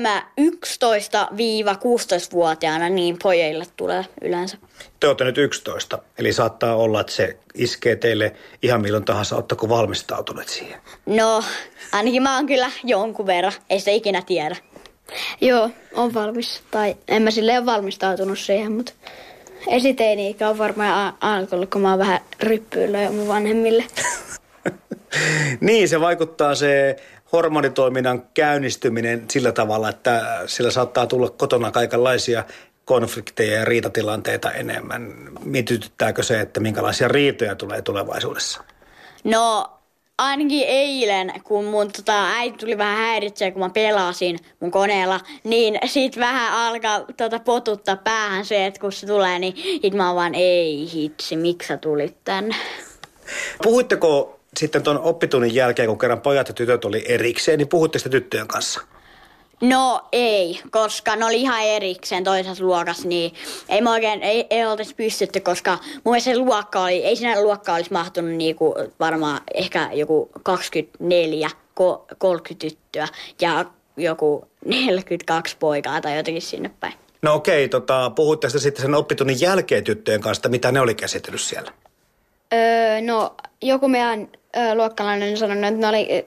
mä 0.01 0.27
11-16-vuotiaana 0.41 2.89
niin 2.89 3.17
pojille 3.23 3.65
tulee 3.77 4.05
yleensä. 4.21 4.57
Te 4.99 5.07
olette 5.07 5.23
nyt 5.23 5.37
11, 5.37 5.99
eli 6.17 6.33
saattaa 6.33 6.75
olla, 6.75 7.01
että 7.01 7.13
se 7.13 7.37
iskee 7.53 7.95
teille 7.95 8.35
ihan 8.61 8.81
milloin 8.81 9.05
tahansa, 9.05 9.35
ottako 9.35 9.69
valmistautuneet 9.69 10.49
siihen? 10.49 10.79
No, 11.05 11.43
ainakin 11.91 12.23
mä 12.23 12.35
oon 12.35 12.45
kyllä 12.45 12.71
jonkun 12.83 13.25
verran, 13.25 13.53
ei 13.69 13.79
sitä 13.79 13.91
ikinä 13.91 14.21
tiedä. 14.21 14.55
Joo, 15.41 15.69
on 15.93 16.13
valmis. 16.13 16.61
Tai 16.71 16.95
en 17.07 17.21
mä 17.21 17.31
silleen 17.31 17.57
ole 17.57 17.65
valmistautunut 17.65 18.39
siihen, 18.39 18.71
mutta 18.71 18.93
esiteini 19.67 20.35
on 20.49 20.57
varmaan 20.57 21.13
alkanut, 21.21 21.69
kun 21.69 21.81
mä 21.81 21.89
oon 21.89 21.99
vähän 21.99 22.19
ryppyillä 22.39 23.01
jo 23.01 23.11
mun 23.11 23.27
vanhemmille. 23.27 23.83
niin, 25.61 25.89
se 25.89 26.01
vaikuttaa 26.01 26.55
se 26.55 26.95
hormonitoiminnan 27.33 28.23
käynnistyminen 28.33 29.25
sillä 29.31 29.51
tavalla, 29.51 29.89
että 29.89 30.43
sillä 30.45 30.71
saattaa 30.71 31.07
tulla 31.07 31.29
kotona 31.29 31.71
kaikenlaisia 31.71 32.43
konflikteja 32.85 33.59
ja 33.59 33.65
riitatilanteita 33.65 34.51
enemmän. 34.51 35.13
Mitytyttääkö 35.43 36.23
se, 36.23 36.39
että 36.39 36.59
minkälaisia 36.59 37.07
riitoja 37.07 37.55
tulee 37.55 37.81
tulevaisuudessa? 37.81 38.63
No 39.23 39.69
ainakin 40.17 40.63
eilen, 40.67 41.33
kun 41.43 41.65
mun 41.65 41.91
tota, 41.91 42.25
äiti 42.31 42.57
tuli 42.57 42.77
vähän 42.77 42.97
häiritseä, 42.97 43.51
kun 43.51 43.61
mä 43.61 43.69
pelasin 43.69 44.39
mun 44.59 44.71
koneella, 44.71 45.19
niin 45.43 45.79
sit 45.85 46.19
vähän 46.19 46.53
alkaa 46.53 47.05
tota, 47.17 47.39
potuttaa 47.39 47.95
päähän 47.95 48.45
se, 48.45 48.65
että 48.65 48.79
kun 48.79 48.91
se 48.91 49.07
tulee, 49.07 49.39
niin 49.39 49.55
sit 49.81 49.93
mä 49.93 50.07
oon 50.07 50.15
vaan, 50.15 50.35
ei 50.35 50.89
hitsi, 50.93 51.37
miksi 51.37 51.67
sä 51.67 51.77
tulit 51.77 52.17
tänne? 52.23 52.55
Puhuitteko 53.63 54.39
sitten 54.57 54.83
tuon 54.83 54.99
oppitunnin 54.99 55.55
jälkeen, 55.55 55.89
kun 55.89 55.99
kerran 55.99 56.21
pojat 56.21 56.47
ja 56.47 56.53
tytöt 56.53 56.85
oli 56.85 57.05
erikseen, 57.07 57.57
niin 57.57 57.67
puhuitteko 57.67 58.09
tyttöjen 58.09 58.47
kanssa? 58.47 58.81
No 59.61 60.01
ei, 60.11 60.59
koska 60.71 61.15
ne 61.15 61.25
oli 61.25 61.41
ihan 61.41 61.61
erikseen 61.61 62.23
toisessa 62.23 62.63
luokassa, 62.63 63.07
niin 63.07 63.33
ei 63.69 63.81
me 63.81 63.89
oikein, 63.89 64.23
ei, 64.23 64.47
ei 64.49 64.65
oltaisi 64.65 64.95
pystytty, 64.95 65.39
koska 65.39 65.77
mun 66.03 66.21
se 66.21 66.37
luokka 66.37 66.83
oli, 66.83 67.03
ei 67.03 67.15
sinä 67.15 67.41
luokka 67.41 67.73
olisi 67.73 67.93
mahtunut 67.93 68.31
niinku 68.31 68.75
varmaan 68.99 69.41
ehkä 69.53 69.89
joku 69.93 70.29
24, 70.43 71.49
30 72.17 72.59
tyttöä 72.59 73.07
ja 73.41 73.65
joku 73.97 74.47
42 74.65 75.57
poikaa 75.59 76.01
tai 76.01 76.17
jotenkin 76.17 76.41
sinne 76.41 76.71
päin. 76.79 76.93
No 77.21 77.33
okei, 77.33 77.69
tota, 77.69 78.09
puhuitte 78.09 78.49
sitten 78.49 78.81
sen 78.81 78.95
oppitunnin 78.95 79.41
jälkeen 79.41 79.83
tyttöjen 79.83 80.21
kanssa, 80.21 80.49
mitä 80.49 80.71
ne 80.71 80.81
oli 80.81 80.95
käsitellyt 80.95 81.41
siellä? 81.41 81.71
Öö, 82.53 83.01
no, 83.01 83.35
joku 83.61 83.87
meidän 83.87 84.27
ö, 84.57 84.75
luokkalainen 84.75 85.31
on 85.31 85.37
sanonut, 85.37 85.63
että 85.63 85.79
ne 85.79 85.87
oli 85.87 86.25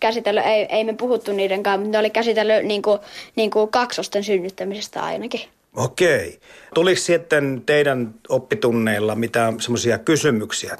käsitellyt, 0.00 0.46
ei, 0.46 0.64
ei 0.64 0.84
me 0.84 0.92
puhuttu 0.92 1.32
niiden 1.32 1.62
kanssa, 1.62 1.78
mutta 1.78 1.92
ne 1.92 1.98
oli 1.98 2.10
käsitellyt 2.10 2.64
niin 2.64 2.82
kuin, 2.82 2.98
niin 3.36 3.50
kuin 3.50 3.70
kaksosten 3.70 4.24
synnyttämisestä 4.24 5.02
ainakin. 5.02 5.40
Okei. 5.76 6.40
Tuliko 6.74 7.00
sitten 7.00 7.62
teidän 7.66 8.14
oppitunneilla 8.28 9.14
mitään 9.14 9.60
semmoisia 9.60 9.98
kysymyksiä, 9.98 10.76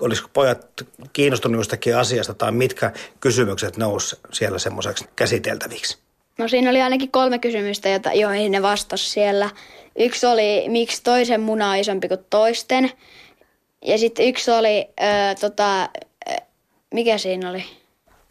olisiko 0.00 0.28
pojat 0.32 0.66
kiinnostunut 1.12 1.58
jostakin 1.58 1.96
asiasta 1.96 2.34
tai 2.34 2.52
mitkä 2.52 2.92
kysymykset 3.20 3.76
nousi 3.76 4.16
siellä 4.32 4.58
semmoiseksi 4.58 5.04
käsiteltäviksi? 5.16 5.98
No 6.38 6.48
siinä 6.48 6.70
oli 6.70 6.82
ainakin 6.82 7.10
kolme 7.10 7.38
kysymystä, 7.38 7.88
jota, 7.88 8.12
joihin 8.12 8.52
ne 8.52 8.62
vastasi 8.62 9.10
siellä. 9.10 9.50
Yksi 9.98 10.26
oli, 10.26 10.64
miksi 10.68 11.02
toisen 11.02 11.40
muna 11.40 11.70
on 11.70 11.76
isompi 11.76 12.08
kuin 12.08 12.20
toisten. 12.30 12.90
Ja 13.84 13.98
sitten 13.98 14.26
yksi 14.26 14.50
oli, 14.50 14.88
ö, 15.00 15.34
tota, 15.40 15.82
ö, 16.30 16.34
mikä 16.94 17.18
siinä 17.18 17.50
oli? 17.50 17.64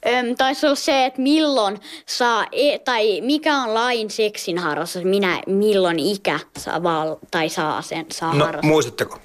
Öm, 0.08 0.36
taisi 0.36 0.65
olla 0.65 0.75
se, 0.75 1.05
että 1.05 1.21
milloin 1.21 1.79
saa, 2.05 2.45
e- 2.51 2.79
tai 2.79 3.21
mikä 3.21 3.58
on 3.58 3.73
lain 3.73 4.10
seksin 4.12 4.58
harrastus, 4.58 5.03
minä, 5.03 5.41
milloin 5.47 5.99
ikä 5.99 6.39
saa 6.58 6.84
val, 6.84 7.15
tai 7.31 7.49
saa 7.49 7.81
sen 7.81 8.05
saa 8.12 8.34
No, 8.36 8.45
harrastaa. 8.45 8.69
muistatteko? 8.71 9.19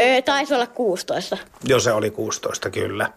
Öö, 0.00 0.22
taisi 0.24 0.54
olla 0.54 0.66
16. 0.66 1.36
Jo 1.64 1.80
se 1.80 1.92
oli 1.92 2.10
16, 2.10 2.70
kyllä. 2.70 3.12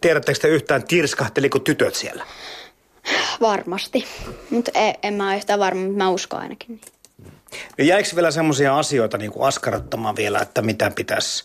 Tiedättekö 0.00 0.38
te 0.40 0.48
yhtään, 0.48 0.86
tirskahteliko 0.86 1.58
tytöt 1.58 1.94
siellä? 1.94 2.24
Varmasti. 3.40 4.04
Mutta 4.50 4.70
en, 4.74 4.94
en 5.02 5.14
mä 5.14 5.26
ole 5.28 5.36
yhtään 5.36 5.58
varma, 5.60 5.80
mutta 5.80 5.96
mä 5.98 6.10
uskon 6.10 6.40
ainakin 6.40 6.68
niin. 6.68 6.80
Ja 7.78 7.84
jäikö 7.84 8.08
vielä 8.14 8.30
semmoisia 8.30 8.78
asioita 8.78 9.18
niin 9.18 9.32
kuin 9.32 9.48
askarruttamaan 9.48 10.16
vielä, 10.16 10.38
että 10.38 10.62
mitä 10.62 10.92
pitäisi, 10.96 11.44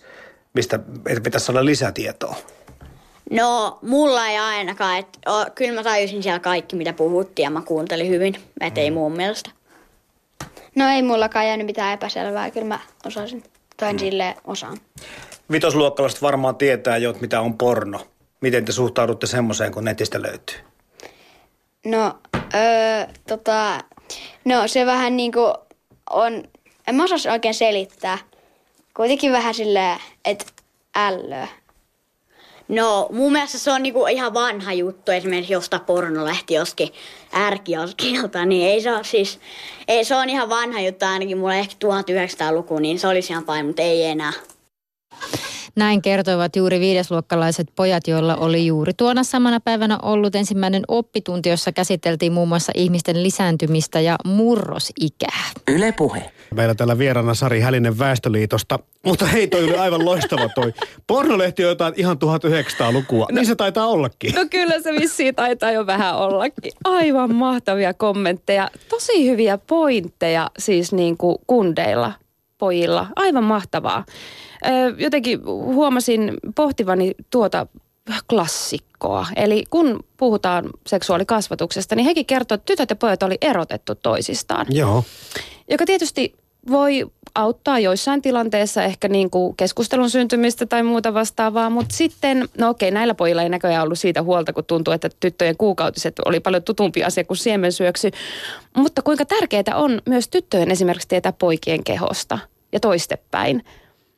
mistä 0.53 0.79
että 1.05 1.21
pitäisi 1.21 1.45
saada 1.45 1.65
lisätietoa? 1.65 2.35
No, 3.31 3.79
mulla 3.81 4.27
ei 4.27 4.37
ainakaan. 4.37 4.97
Et, 4.97 5.07
o, 5.27 5.45
kyllä 5.55 5.73
mä 5.73 5.83
tajusin 5.83 6.23
siellä 6.23 6.39
kaikki, 6.39 6.75
mitä 6.75 6.93
puhuttiin 6.93 7.43
ja 7.43 7.49
mä 7.49 7.61
kuuntelin 7.61 8.09
hyvin. 8.09 8.35
Et 8.61 8.77
ei 8.77 8.91
mun 8.91 9.11
mielestä. 9.11 9.51
No 10.75 10.87
ei 10.87 11.01
mullakaan 11.01 11.47
jäänyt 11.47 11.65
mitään 11.65 11.93
epäselvää, 11.93 12.51
kyllä 12.51 12.67
mä 12.67 12.79
osasin. 13.05 13.43
Tai 13.77 13.99
silleen 13.99 14.35
osaan. 14.45 14.77
Vitosluokkalaiset 15.51 16.21
varmaan 16.21 16.55
tietää 16.55 16.97
jo, 16.97 17.09
että 17.09 17.21
mitä 17.21 17.41
on 17.41 17.57
porno. 17.57 18.07
Miten 18.41 18.65
te 18.65 18.71
suhtaudutte 18.71 19.27
semmoiseen, 19.27 19.71
kun 19.71 19.85
netistä 19.85 20.21
löytyy? 20.21 20.55
No, 21.85 22.19
öö, 22.55 23.07
tota, 23.27 23.79
no 24.45 24.67
se 24.67 24.85
vähän 24.85 25.17
niinku 25.17 25.53
on, 26.13 26.43
en 26.87 26.95
mä 26.95 27.03
osaa 27.03 27.31
oikein 27.31 27.53
selittää. 27.53 28.17
Kuitenkin 28.93 29.31
vähän 29.31 29.53
silleen, 29.53 29.99
että 30.25 30.45
ällöä. 30.95 31.47
No, 32.67 33.07
mun 33.11 33.31
mielestä 33.31 33.57
se 33.57 33.71
on 33.71 33.83
niinku 33.83 34.05
ihan 34.05 34.33
vanha 34.33 34.73
juttu, 34.73 35.11
esimerkiksi 35.11 35.53
josta 35.53 35.79
porno 35.79 36.25
lähti 36.25 36.53
joskin 36.53 36.89
ärkialkilta, 37.33 38.45
niin 38.45 38.67
ei 38.67 38.81
se 38.81 38.91
ole 38.91 39.03
siis, 39.03 39.39
ei 39.87 40.05
se 40.05 40.15
on 40.15 40.29
ihan 40.29 40.49
vanha 40.49 40.81
juttu, 40.81 41.05
ainakin 41.05 41.37
mulla 41.37 41.55
ehkä 41.55 41.75
1900-luku, 41.85 42.79
niin 42.79 42.99
se 42.99 43.07
olisi 43.07 43.33
ihan 43.33 43.45
fine, 43.45 43.63
mutta 43.63 43.81
ei 43.81 44.03
enää. 44.03 44.33
Näin 45.75 46.01
kertoivat 46.01 46.55
juuri 46.55 46.79
viidesluokkalaiset 46.79 47.67
pojat, 47.75 48.07
joilla 48.07 48.35
oli 48.35 48.65
juuri 48.65 48.93
tuona 48.93 49.23
samana 49.23 49.59
päivänä 49.59 49.97
ollut 50.01 50.35
ensimmäinen 50.35 50.83
oppitunti, 50.87 51.49
jossa 51.49 51.71
käsiteltiin 51.71 52.33
muun 52.33 52.47
muassa 52.47 52.71
ihmisten 52.75 53.23
lisääntymistä 53.23 53.99
ja 53.99 54.15
murrosikää. 54.25 55.41
Yle 55.67 55.91
Puhe. 55.91 56.31
Meillä 56.55 56.75
täällä 56.75 56.97
vieraana 56.97 57.33
Sari 57.33 57.59
Hälinen 57.59 57.99
Väestöliitosta. 57.99 58.79
Mutta 59.05 59.25
hei, 59.25 59.47
toi 59.47 59.63
oli 59.63 59.75
aivan 59.75 60.05
loistava 60.05 60.49
toi. 60.49 60.73
Pornolehti 61.07 61.63
on 61.63 61.69
jotain 61.69 61.93
ihan 61.97 62.17
1900-lukua. 62.17 63.27
Niin 63.31 63.45
se 63.45 63.55
taitaa 63.55 63.87
ollakin. 63.87 64.35
No 64.35 64.45
kyllä 64.49 64.81
se 64.81 64.91
vissiin 64.91 65.35
taitaa 65.35 65.71
jo 65.71 65.85
vähän 65.85 66.17
ollakin. 66.17 66.71
Aivan 66.83 67.35
mahtavia 67.35 67.93
kommentteja. 67.93 68.69
Tosi 68.89 69.29
hyviä 69.29 69.57
pointteja 69.57 70.51
siis 70.59 70.93
niin 70.93 71.17
kuin 71.17 71.37
kundeilla, 71.47 72.13
pojilla. 72.57 73.07
Aivan 73.15 73.43
mahtavaa. 73.43 74.05
Jotenkin 74.97 75.45
huomasin 75.45 76.33
pohtivani 76.55 77.11
tuota 77.29 77.67
klassikkoa. 78.29 79.27
Eli 79.35 79.63
kun 79.69 79.99
puhutaan 80.17 80.69
seksuaalikasvatuksesta, 80.87 81.95
niin 81.95 82.05
hekin 82.05 82.25
kertoo, 82.25 82.55
että 82.55 82.65
tytöt 82.65 82.89
ja 82.89 82.95
pojat 82.95 83.23
oli 83.23 83.37
erotettu 83.41 83.95
toisistaan. 83.95 84.65
Joo. 84.69 85.03
Joka 85.69 85.85
tietysti 85.85 86.35
voi 86.69 87.05
auttaa 87.35 87.79
joissain 87.79 88.21
tilanteissa 88.21 88.83
ehkä 88.83 89.07
niin 89.07 89.29
kuin 89.29 89.55
keskustelun 89.55 90.09
syntymistä 90.09 90.65
tai 90.65 90.83
muuta 90.83 91.13
vastaavaa, 91.13 91.69
mutta 91.69 91.95
sitten, 91.95 92.49
no 92.57 92.69
okei, 92.69 92.91
näillä 92.91 93.13
pojilla 93.13 93.43
ei 93.43 93.49
näköjään 93.49 93.83
ollut 93.83 93.99
siitä 93.99 94.23
huolta, 94.23 94.53
kun 94.53 94.65
tuntuu, 94.65 94.93
että 94.93 95.09
tyttöjen 95.19 95.57
kuukautiset 95.57 96.15
oli 96.25 96.39
paljon 96.39 96.63
tutumpi 96.63 97.03
asia 97.03 97.23
kuin 97.23 97.37
siemensyöksy. 97.37 98.11
Mutta 98.77 99.01
kuinka 99.01 99.25
tärkeää 99.25 99.75
on 99.75 100.01
myös 100.05 100.27
tyttöjen 100.27 100.71
esimerkiksi 100.71 101.07
tietää 101.07 101.33
poikien 101.33 101.83
kehosta 101.83 102.39
ja 102.71 102.79
toistepäin. 102.79 103.63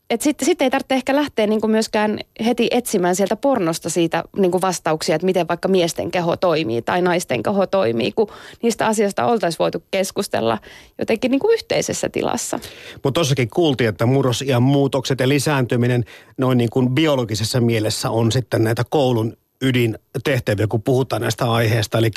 Että 0.09 0.23
sitten 0.23 0.45
sit 0.45 0.61
ei 0.61 0.69
tarvitse 0.69 0.95
ehkä 0.95 1.15
lähteä 1.15 1.47
niinku 1.47 1.67
myöskään 1.67 2.19
heti 2.45 2.67
etsimään 2.71 3.15
sieltä 3.15 3.35
pornosta 3.35 3.89
siitä 3.89 4.23
niinku 4.37 4.61
vastauksia, 4.61 5.15
että 5.15 5.25
miten 5.25 5.47
vaikka 5.47 5.67
miesten 5.67 6.11
keho 6.11 6.37
toimii 6.37 6.81
tai 6.81 7.01
naisten 7.01 7.43
keho 7.43 7.67
toimii, 7.67 8.11
kun 8.11 8.27
niistä 8.63 8.87
asioista 8.87 9.25
oltaisiin 9.25 9.59
voitu 9.59 9.83
keskustella 9.91 10.57
jotenkin 10.99 11.31
niinku 11.31 11.49
yhteisessä 11.51 12.09
tilassa. 12.09 12.59
Mutta 13.03 13.19
tossakin 13.19 13.49
kuultiin, 13.49 13.89
että 13.89 14.05
murrosiän 14.05 14.63
muutokset 14.63 15.19
ja 15.19 15.29
lisääntyminen 15.29 16.05
noin 16.37 16.57
niin 16.57 16.69
kuin 16.69 16.89
biologisessa 16.89 17.61
mielessä 17.61 18.09
on 18.09 18.31
sitten 18.31 18.63
näitä 18.63 18.83
koulun 18.89 19.37
ydintehtäviä, 19.61 20.67
kun 20.67 20.83
puhutaan 20.83 21.21
näistä 21.21 21.51
aiheista. 21.51 21.97
Eli 21.97 22.11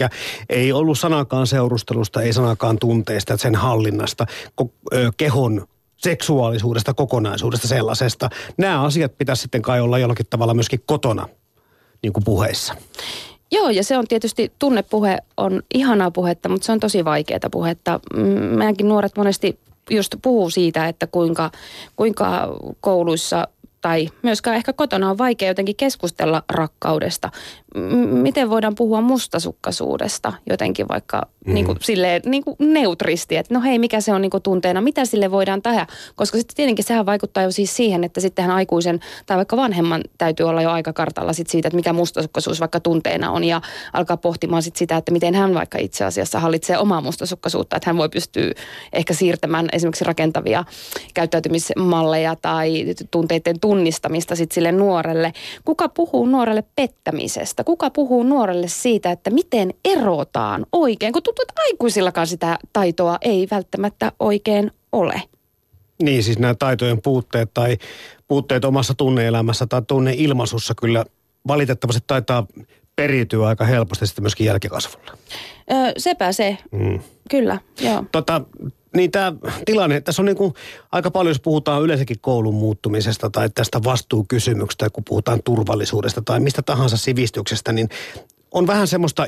ei 0.49 0.72
ollut 0.72 0.99
sanakaan 0.99 1.46
seurustelusta, 1.46 2.22
ei 2.22 2.33
sanakaan 2.33 2.79
tunteista, 2.79 3.37
sen 3.37 3.55
hallinnasta, 3.55 4.27
kehon 5.16 5.66
seksuaalisuudesta, 5.96 6.94
kokonaisuudesta 6.94 7.68
sellaisesta. 7.68 8.30
Nämä 8.59 8.82
asiat 8.82 9.18
pitäisi 9.18 9.42
sitten 9.42 9.62
kai 9.62 9.80
olla 9.80 9.98
jollakin 9.98 10.26
tavalla 10.30 10.54
myöskin 10.54 10.82
kotona 10.87 11.28
niin 12.02 12.12
kuin 12.12 12.24
puheissa. 12.24 12.74
Joo, 13.50 13.70
ja 13.70 13.85
se 13.85 13.98
on 13.98 14.06
tietysti, 14.09 14.52
tunnepuhe 14.59 15.18
on 15.37 15.62
ihanaa 15.74 16.11
puhetta, 16.11 16.48
mutta 16.48 16.66
se 16.66 16.72
on 16.72 16.80
tosi 16.80 17.04
vaikeaa 17.04 17.50
puhetta. 17.50 18.00
Meidänkin 18.56 18.88
nuoret 18.88 19.16
monesti 19.16 19.59
just 19.90 20.14
puhuu 20.22 20.50
siitä, 20.50 20.88
että 20.88 21.06
kuinka, 21.06 21.50
kuinka 21.96 22.48
kouluissa 22.80 23.48
tai 23.87 24.09
myöskään 24.22 24.57
ehkä 24.57 24.72
kotona 24.72 25.11
on 25.11 25.18
vaikea 25.18 25.49
jotenkin 25.49 25.77
keskustella 25.77 26.42
rakkaudesta. 26.53 27.31
M- 27.77 27.96
miten 27.96 28.51
voidaan 28.51 28.75
puhua 28.75 29.01
mustasukkaisuudesta 29.01 30.33
jotenkin 30.51 30.88
vaikka 30.88 31.22
mm. 31.46 31.55
niin 31.55 31.66
kuin 31.66 31.79
silleen, 31.81 32.22
niin 32.25 32.44
kuin 32.44 32.57
neutristi, 32.59 33.37
että 33.37 33.55
no 33.55 33.61
hei, 33.61 33.79
mikä 33.79 34.01
se 34.01 34.12
on 34.12 34.22
niin 34.22 34.31
kuin 34.31 34.42
tunteena, 34.42 34.81
mitä 34.81 35.05
sille 35.05 35.31
voidaan 35.31 35.62
tehdä. 35.62 35.87
Koska 36.16 36.38
sitten 36.38 36.57
tietenkin 36.57 36.85
sehän 36.85 37.07
vaikuttaa 37.07 37.42
jo 37.42 37.51
siis 37.51 37.77
siihen, 37.77 38.05
että 38.05 38.20
sittenhän 38.20 38.57
aikuisen 38.57 39.01
tai 39.27 39.37
vaikka 39.37 39.57
vanhemman 39.57 40.01
täytyy 40.18 40.49
olla 40.49 40.62
jo 40.62 40.70
aika 40.70 40.92
kartalla 40.92 41.33
sit 41.33 41.46
siitä, 41.46 41.68
että 41.68 41.77
mikä 41.77 41.92
mustasukkaisuus 41.92 42.61
vaikka 42.61 42.81
tunteena 42.81 43.31
on 43.31 43.44
ja 43.44 43.61
alkaa 43.92 44.16
pohtimaan 44.16 44.62
sit 44.62 44.77
sitä, 44.77 44.96
että 44.96 45.12
miten 45.12 45.35
hän 45.35 45.55
vaikka 45.55 45.79
itse 45.79 46.05
asiassa 46.05 46.40
hallitsee 46.40 46.79
omaa 46.79 47.01
mustasukkaisuutta, 47.01 47.77
että 47.77 47.88
hän 47.88 47.96
voi 47.96 48.09
pystyä 48.09 48.53
ehkä 48.92 49.14
siirtämään 49.14 49.68
esimerkiksi 49.72 50.05
rakentavia 50.05 50.64
käyttäytymismalleja 51.14 52.37
tai 52.42 52.85
tunteiden 53.11 53.61
tunnistamista 53.76 54.36
sit 54.36 54.52
sille 54.52 54.72
nuorelle. 54.72 55.32
Kuka 55.64 55.88
puhuu 55.88 56.26
nuorelle 56.26 56.64
pettämisestä? 56.76 57.64
Kuka 57.64 57.90
puhuu 57.90 58.22
nuorelle 58.22 58.68
siitä, 58.68 59.10
että 59.10 59.30
miten 59.30 59.74
erotaan 59.84 60.66
oikein? 60.72 61.12
Kun 61.12 61.22
tuntuu, 61.22 61.42
että 61.42 61.62
aikuisillakaan 61.66 62.26
sitä 62.26 62.58
taitoa 62.72 63.18
ei 63.20 63.48
välttämättä 63.50 64.12
oikein 64.20 64.70
ole. 64.92 65.22
Niin, 66.02 66.22
siis 66.22 66.38
nämä 66.38 66.54
taitojen 66.54 67.02
puutteet 67.02 67.50
tai 67.54 67.76
puutteet 68.28 68.64
omassa 68.64 68.94
tunneelämässä 68.94 69.66
tai 69.66 69.82
tunneilmaisussa 69.86 70.74
kyllä 70.74 71.04
valitettavasti 71.48 72.04
taitaa 72.06 72.46
periytyä 72.96 73.46
aika 73.46 73.64
helposti 73.64 74.06
sitten 74.06 74.22
myöskin 74.22 74.46
jälkikasvulle. 74.46 75.10
Öö, 75.72 75.92
sepä 75.96 76.32
se. 76.32 76.58
Mm. 76.72 77.00
Kyllä, 77.30 77.58
joo. 77.80 78.04
Tota, 78.12 78.40
niin 78.96 79.11
tämä 79.11 79.32
tilanne, 79.64 80.00
tässä 80.00 80.22
on 80.22 80.26
niin 80.26 80.37
kuin 80.37 80.54
aika 80.92 81.11
paljon, 81.11 81.30
jos 81.30 81.40
puhutaan 81.40 81.82
yleensäkin 81.82 82.16
koulun 82.20 82.54
muuttumisesta 82.54 83.30
tai 83.30 83.50
tästä 83.54 83.80
vastuukysymyksestä, 83.85 84.90
kun 84.90 85.04
puhutaan 85.04 85.42
turvallisuudesta 85.42 86.22
tai 86.22 86.40
mistä 86.40 86.62
tahansa 86.62 86.96
sivistyksestä, 86.96 87.72
niin 87.72 87.88
on 88.50 88.66
vähän 88.66 88.88
semmoista 88.88 89.26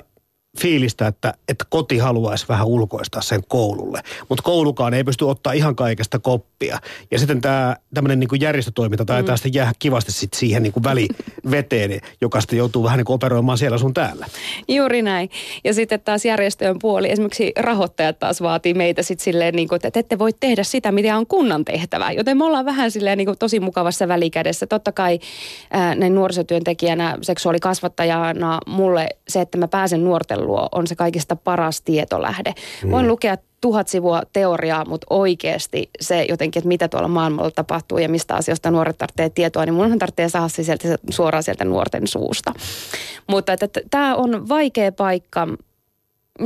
fiilistä, 0.59 1.07
että, 1.07 1.35
että 1.49 1.65
koti 1.69 1.99
haluaisi 1.99 2.47
vähän 2.49 2.67
ulkoistaa 2.67 3.23
sen 3.23 3.41
koululle. 3.49 4.01
Mutta 4.29 4.43
koulukaan 4.43 4.95
ei 4.95 5.05
pysty 5.05 5.25
ottaa 5.25 5.53
ihan 5.53 5.77
kaikesta 5.77 6.19
koppia. 6.19 6.79
Ja 7.11 7.19
sitten 7.19 7.41
tämä 7.41 7.77
tämmöinen 7.95 8.21
niin 8.21 8.41
järjestötoiminta 8.41 9.05
taitaa 9.05 9.35
mm. 9.35 9.37
sitten 9.37 9.55
jää 9.55 9.73
kivasti 9.79 10.13
sit 10.13 10.35
siihen 10.35 10.63
niin 10.63 10.73
kuin 10.73 10.85
väliveteen, 10.85 12.01
joka 12.21 12.41
sitten 12.41 12.59
joutuu 12.59 12.85
vähän 12.85 12.99
niin 12.99 13.05
kuin 13.05 13.15
operoimaan 13.15 13.59
siellä 13.59 13.79
sun 13.79 13.95
täällä. 13.95 14.27
Juuri 14.69 15.03
näin. 15.03 15.31
Ja 15.65 15.75
sitten 15.75 16.01
taas 16.01 16.25
järjestöjen 16.25 16.79
puoli, 16.79 17.11
esimerkiksi 17.11 17.53
rahoittajat 17.59 18.19
taas 18.19 18.43
vaatii 18.43 18.75
meitä 18.75 19.03
sitten 19.03 19.25
silleen, 19.25 19.55
niin 19.55 19.69
kuin, 19.69 19.81
että 19.85 20.01
ette 20.01 20.19
voi 20.19 20.33
tehdä 20.41 20.63
sitä, 20.63 20.93
mitä 20.93 21.17
on 21.17 21.27
kunnan 21.27 21.65
tehtävä. 21.65 22.13
Joten 22.13 22.39
me 22.39 22.45
ollaan 22.45 22.65
vähän 22.65 22.91
silleen 22.91 23.19
niin 23.19 23.27
kuin 23.27 23.39
tosi 23.39 23.61
mukavassa 23.61 24.09
välikädessä. 24.09 24.67
Totta 24.67 24.93
kai 24.93 25.19
ää, 25.71 25.95
näin 25.95 26.15
nuorisotyöntekijänä, 26.15 27.19
seksuaalikasvattajana 27.23 28.59
mulle 28.67 29.09
se, 29.29 29.41
että 29.41 29.59
mä 29.59 29.69
pääsen 29.69 30.05
nuorten 30.05 30.38
luo 30.43 30.69
on 30.73 30.87
se 30.87 30.95
kaikista 30.95 31.37
paras 31.37 31.81
tietolähde. 31.81 32.55
Mm. 32.85 32.91
Voin 32.91 33.09
lukea 33.09 33.37
tuhat 33.61 33.89
sivua 33.89 34.23
teoriaa, 34.33 34.85
mutta 34.85 35.07
oikeasti 35.11 35.91
se 36.01 36.27
jotenkin, 36.29 36.61
että 36.61 36.69
mitä 36.69 36.89
tuolla 36.89 37.09
maailmalla 37.09 37.51
tapahtuu 37.51 37.99
ja 37.99 38.09
mistä 38.09 38.35
asioista 38.35 38.71
nuoret 38.71 38.99
tarvitsee 38.99 39.31
tietoa, 39.31 39.65
niin 39.65 39.75
munhan 39.75 39.99
tarvitsee 39.99 40.29
saada 40.29 40.49
se 40.49 40.63
sieltä, 40.63 40.97
suoraan 41.11 41.43
sieltä 41.43 41.65
nuorten 41.65 42.07
suusta. 42.07 42.53
Mutta 43.27 43.53
tämä 43.91 44.17
on 44.17 44.49
vaikea 44.49 44.93
paikka 44.93 45.49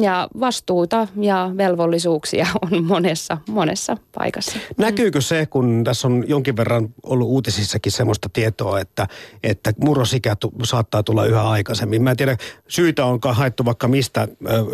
ja 0.00 0.28
vastuuta 0.40 1.09
ja 1.20 1.50
velvollisuuksia 1.57 2.46
on 2.62 2.85
monessa, 2.85 3.38
monessa 3.48 3.96
paikassa. 4.14 4.59
Näkyykö 4.76 5.20
se, 5.20 5.46
kun 5.46 5.85
tässä 5.85 6.09
on 6.09 6.24
jonkin 6.26 6.57
verran 6.57 6.88
ollut 7.02 7.28
uutisissakin 7.28 7.92
semmoista 7.92 8.28
tietoa, 8.33 8.81
että, 8.81 9.07
että 9.42 9.72
murrosikä 9.81 10.37
tu, 10.37 10.52
saattaa 10.64 11.02
tulla 11.02 11.26
yhä 11.26 11.42
aikaisemmin. 11.42 12.02
Mä 12.02 12.11
en 12.11 12.16
tiedä, 12.16 12.37
syitä 12.68 13.05
on 13.05 13.18
haettu 13.31 13.64
vaikka 13.64 13.88
mistä 13.88 14.22
ö, 14.22 14.64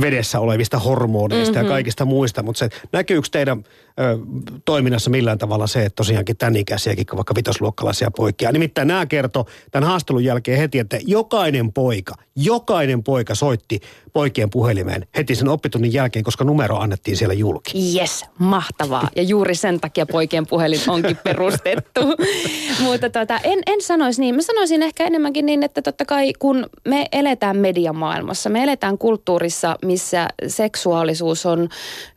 vedessä 0.00 0.40
olevista 0.40 0.78
hormoneista 0.78 1.54
mm-hmm. 1.54 1.68
ja 1.68 1.74
kaikista 1.74 2.04
muista, 2.04 2.42
mutta 2.42 2.58
se, 2.58 2.68
näkyykö 2.92 3.28
teidän 3.32 3.64
ö, 4.00 4.18
toiminnassa 4.64 5.10
millään 5.10 5.38
tavalla 5.38 5.66
se, 5.66 5.84
että 5.84 5.96
tosiaankin 5.96 6.36
tämän 6.36 6.56
ikäisiäkin, 6.56 7.06
vaikka 7.16 7.34
vitosluokkalaisia 7.34 8.10
poikia. 8.10 8.52
Nimittäin 8.52 8.88
nämä 8.88 9.06
kertoo 9.06 9.46
tämän 9.70 9.88
haastelun 9.88 10.24
jälkeen 10.24 10.58
heti, 10.58 10.78
että 10.78 10.98
jokainen 11.04 11.72
poika, 11.72 12.14
jokainen 12.36 13.02
poika 13.02 13.34
soitti 13.34 13.80
poikien 14.12 14.50
puhelimeen 14.50 15.06
heti 15.16 15.34
sen 15.34 15.48
oppitunnin 15.48 15.92
jälkeen, 15.92 16.24
koska 16.24 16.44
numero 16.44 16.76
annettiin 16.76 17.16
siellä 17.16 17.34
julki. 17.34 17.98
Yes, 17.98 18.24
mahtavaa. 18.38 19.08
Ja 19.16 19.22
juuri 19.22 19.54
sen 19.54 19.80
takia 19.80 20.06
poikien 20.06 20.46
puhelin 20.46 20.80
onkin 20.88 21.16
perustettu. 21.24 22.00
Mutta 22.84 23.10
tota, 23.10 23.38
en, 23.44 23.58
en 23.66 23.82
sanoisi 23.82 24.20
niin. 24.20 24.34
Mä 24.34 24.42
sanoisin 24.42 24.82
ehkä 24.82 25.04
enemmänkin 25.04 25.46
niin, 25.46 25.62
että 25.62 25.82
totta 25.82 26.04
kai 26.04 26.32
kun 26.38 26.66
me 26.88 27.06
eletään 27.12 27.56
mediamaailmassa, 27.56 28.50
me 28.50 28.62
eletään 28.62 28.98
kulttuurissa, 28.98 29.76
missä 29.84 30.28
seksuaalisuus 30.46 31.46
on 31.46 31.68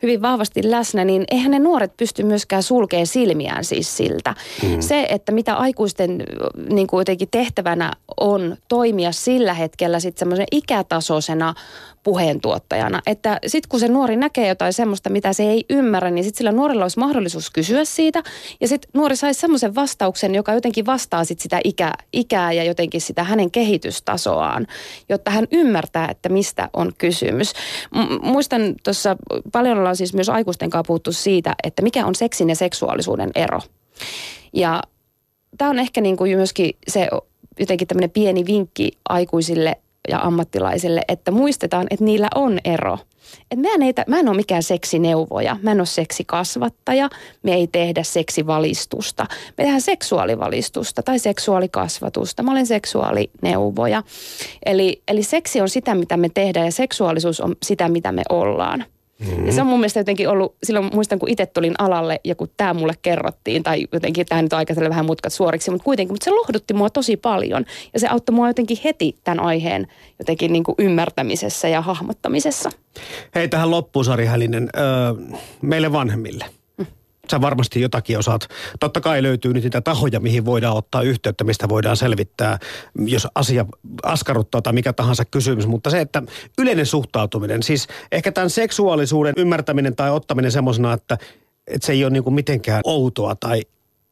hyvin 0.02 0.22
vahvasti 0.22 0.70
läsnä, 0.70 1.04
niin 1.04 1.24
eihän 1.30 1.50
ne 1.50 1.58
nuoret 1.58 1.73
pysty 1.96 2.22
myöskään 2.22 2.62
sulkemaan 2.62 3.06
silmiään 3.06 3.64
siis 3.64 3.96
siltä. 3.96 4.34
Mm. 4.62 4.80
Se, 4.80 5.06
että 5.10 5.32
mitä 5.32 5.54
aikuisten 5.54 6.22
niin 6.70 6.86
kuin 6.86 7.00
jotenkin 7.00 7.28
tehtävänä 7.30 7.92
on 8.20 8.56
toimia 8.68 9.12
sillä 9.12 9.54
hetkellä 9.54 10.00
sitten 10.00 10.18
semmoisen 10.18 10.46
ikätasoisena 10.52 11.54
puheentuottajana. 12.04 13.02
Että 13.06 13.38
sitten 13.46 13.68
kun 13.68 13.80
se 13.80 13.88
nuori 13.88 14.16
näkee 14.16 14.48
jotain 14.48 14.72
semmoista, 14.72 15.10
mitä 15.10 15.32
se 15.32 15.42
ei 15.42 15.64
ymmärrä, 15.70 16.10
niin 16.10 16.24
sitten 16.24 16.38
sillä 16.38 16.52
nuorella 16.52 16.84
olisi 16.84 16.98
mahdollisuus 16.98 17.50
kysyä 17.50 17.84
siitä. 17.84 18.22
Ja 18.60 18.68
sitten 18.68 18.90
nuori 18.94 19.16
saisi 19.16 19.40
semmoisen 19.40 19.74
vastauksen, 19.74 20.34
joka 20.34 20.54
jotenkin 20.54 20.86
vastaa 20.86 21.24
sit 21.24 21.40
sitä 21.40 21.60
ikä, 21.64 21.92
ikää 22.12 22.52
ja 22.52 22.64
jotenkin 22.64 23.00
sitä 23.00 23.24
hänen 23.24 23.50
kehitystasoaan, 23.50 24.66
jotta 25.08 25.30
hän 25.30 25.46
ymmärtää, 25.52 26.08
että 26.10 26.28
mistä 26.28 26.68
on 26.72 26.92
kysymys. 26.98 27.52
M- 27.94 28.26
muistan 28.26 28.74
tuossa, 28.84 29.16
paljon 29.52 29.78
ollaan 29.78 29.96
siis 29.96 30.14
myös 30.14 30.28
aikuisten 30.28 30.70
kanssa 30.70 30.86
puhuttu 30.86 31.12
siitä, 31.12 31.54
että 31.64 31.82
mikä 31.82 32.06
on 32.06 32.14
seksin 32.14 32.48
ja 32.48 32.56
seksuaalisuuden 32.56 33.30
ero. 33.34 33.60
Ja 34.52 34.82
tämä 35.58 35.70
on 35.70 35.78
ehkä 35.78 36.00
niin 36.00 36.16
kuin 36.16 36.36
myöskin 36.36 36.70
se 36.88 37.08
jotenkin 37.60 37.88
tämmöinen 37.88 38.10
pieni 38.10 38.46
vinkki 38.46 38.92
aikuisille 39.08 39.76
ja 40.08 40.18
ammattilaisille, 40.18 41.02
että 41.08 41.30
muistetaan, 41.30 41.86
että 41.90 42.04
niillä 42.04 42.28
on 42.34 42.58
ero. 42.64 42.98
Et 43.50 43.58
mä, 43.58 43.68
en 43.74 43.82
ei, 43.82 43.92
mä 44.06 44.18
en 44.18 44.28
ole 44.28 44.36
mikään 44.36 44.62
seksineuvoja, 44.62 45.56
mä 45.62 45.72
en 45.72 45.80
ole 45.80 45.86
seksikasvattaja, 45.86 47.10
me 47.42 47.54
ei 47.54 47.66
tehdä 47.66 48.02
seksivalistusta. 48.02 49.26
Me 49.30 49.64
tehdään 49.64 49.80
seksuaalivalistusta 49.80 51.02
tai 51.02 51.18
seksuaalikasvatusta. 51.18 52.42
Mä 52.42 52.50
olen 52.50 52.66
seksuaalineuvoja. 52.66 54.02
Eli, 54.66 55.02
eli 55.08 55.22
seksi 55.22 55.60
on 55.60 55.68
sitä, 55.68 55.94
mitä 55.94 56.16
me 56.16 56.28
tehdään 56.34 56.66
ja 56.66 56.72
seksuaalisuus 56.72 57.40
on 57.40 57.56
sitä, 57.62 57.88
mitä 57.88 58.12
me 58.12 58.22
ollaan. 58.28 58.84
Mm-hmm. 59.26 59.46
Ja 59.46 59.52
se 59.52 59.60
on 59.60 59.66
mun 59.66 59.80
mielestä 59.80 60.00
jotenkin 60.00 60.28
ollut, 60.28 60.56
silloin 60.62 60.90
muistan 60.94 61.18
kun 61.18 61.28
itse 61.28 61.46
tulin 61.46 61.74
alalle 61.78 62.20
ja 62.24 62.34
kun 62.34 62.48
tämä 62.56 62.74
mulle 62.74 62.92
kerrottiin, 63.02 63.62
tai 63.62 63.86
jotenkin 63.92 64.26
tämä 64.26 64.42
nyt 64.42 64.52
on 64.52 64.56
aika 64.56 64.74
vähän 64.88 65.06
mutkat 65.06 65.32
suoriksi, 65.32 65.70
mutta 65.70 65.84
kuitenkin, 65.84 66.12
mutta 66.12 66.24
se 66.24 66.30
lohdutti 66.30 66.74
mua 66.74 66.90
tosi 66.90 67.16
paljon. 67.16 67.64
Ja 67.94 68.00
se 68.00 68.08
auttoi 68.08 68.34
mua 68.34 68.48
jotenkin 68.48 68.78
heti 68.84 69.16
tämän 69.24 69.40
aiheen 69.40 69.86
jotenkin 70.18 70.52
niin 70.52 70.64
kuin 70.64 70.74
ymmärtämisessä 70.78 71.68
ja 71.68 71.80
hahmottamisessa. 71.80 72.70
Hei 73.34 73.48
tähän 73.48 73.70
loppuun 73.70 74.04
Sari 74.04 74.26
Hälinen, 74.26 74.68
öö, 74.76 74.84
meille 75.62 75.92
vanhemmille– 75.92 76.44
sä 77.30 77.40
varmasti 77.40 77.80
jotakin 77.80 78.18
osaat. 78.18 78.48
Totta 78.80 79.00
kai 79.00 79.22
löytyy 79.22 79.52
nyt 79.52 79.62
niitä 79.62 79.80
tahoja, 79.80 80.20
mihin 80.20 80.44
voidaan 80.44 80.76
ottaa 80.76 81.02
yhteyttä, 81.02 81.44
mistä 81.44 81.68
voidaan 81.68 81.96
selvittää, 81.96 82.58
jos 82.98 83.28
asia 83.34 83.66
askarruttaa 84.02 84.62
tai 84.62 84.72
mikä 84.72 84.92
tahansa 84.92 85.24
kysymys. 85.24 85.66
Mutta 85.66 85.90
se, 85.90 86.00
että 86.00 86.22
yleinen 86.58 86.86
suhtautuminen, 86.86 87.62
siis 87.62 87.88
ehkä 88.12 88.32
tämän 88.32 88.50
seksuaalisuuden 88.50 89.34
ymmärtäminen 89.36 89.96
tai 89.96 90.10
ottaminen 90.10 90.52
semmoisena, 90.52 90.92
että, 90.92 91.18
että 91.66 91.86
se 91.86 91.92
ei 91.92 92.04
ole 92.04 92.12
niin 92.12 92.24
kuin 92.24 92.34
mitenkään 92.34 92.80
outoa 92.84 93.34
tai 93.34 93.62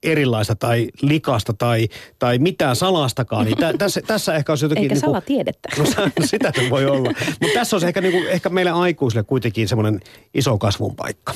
erilaista 0.03 0.55
tai 0.55 0.89
likasta 1.03 1.53
tai, 1.53 1.89
tai 2.19 2.39
mitään 2.39 2.77
salastakaan, 2.77 3.45
niin 3.45 3.57
tä, 3.57 3.73
tässä, 3.79 4.01
tässä 4.07 4.35
ehkä 4.35 4.53
olisi 4.53 4.65
jotenkin... 4.65 4.93
Eikä 4.93 5.07
niin 5.07 5.13
kuin, 5.13 5.23
tiedettä. 5.23 5.69
No 5.79 5.85
sitä 6.25 6.53
se 6.57 6.71
voi 6.71 6.87
olla. 6.87 7.13
Mutta 7.41 7.55
tässä 7.55 7.77
olisi 7.77 7.87
ehkä, 7.87 8.01
niin 8.01 8.13
kuin, 8.13 8.29
ehkä 8.29 8.49
meille 8.49 8.71
aikuisille 8.71 9.23
kuitenkin 9.23 9.69
semmoinen 9.69 10.01
iso 10.35 10.59
kasvun 10.59 10.97
paikka. 10.97 11.35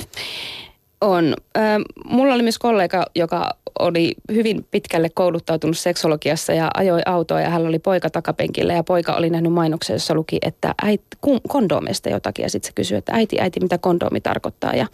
On. 1.01 1.33
mulla 2.05 2.33
oli 2.33 2.43
myös 2.43 2.59
kollega, 2.59 3.05
joka 3.15 3.49
oli 3.79 4.15
hyvin 4.31 4.65
pitkälle 4.71 5.09
kouluttautunut 5.09 5.77
seksologiassa 5.77 6.53
ja 6.53 6.71
ajoi 6.77 7.01
autoa 7.05 7.41
ja 7.41 7.49
hän 7.49 7.67
oli 7.67 7.79
poika 7.79 8.09
takapenkillä 8.09 8.73
ja 8.73 8.83
poika 8.83 9.13
oli 9.13 9.29
nähnyt 9.29 9.53
mainoksen, 9.53 9.93
jossa 9.93 10.13
luki, 10.13 10.37
että 10.41 10.75
äiti, 10.83 11.03
kondomeista 11.47 12.09
jotakin 12.09 12.43
ja 12.43 12.49
sitten 12.49 12.67
se 12.67 12.73
kysyi, 12.73 12.97
että 12.97 13.13
äiti, 13.13 13.39
äiti, 13.39 13.59
mitä 13.59 13.77
kondomi 13.77 14.21
tarkoittaa 14.21 14.73
ja 14.73 14.87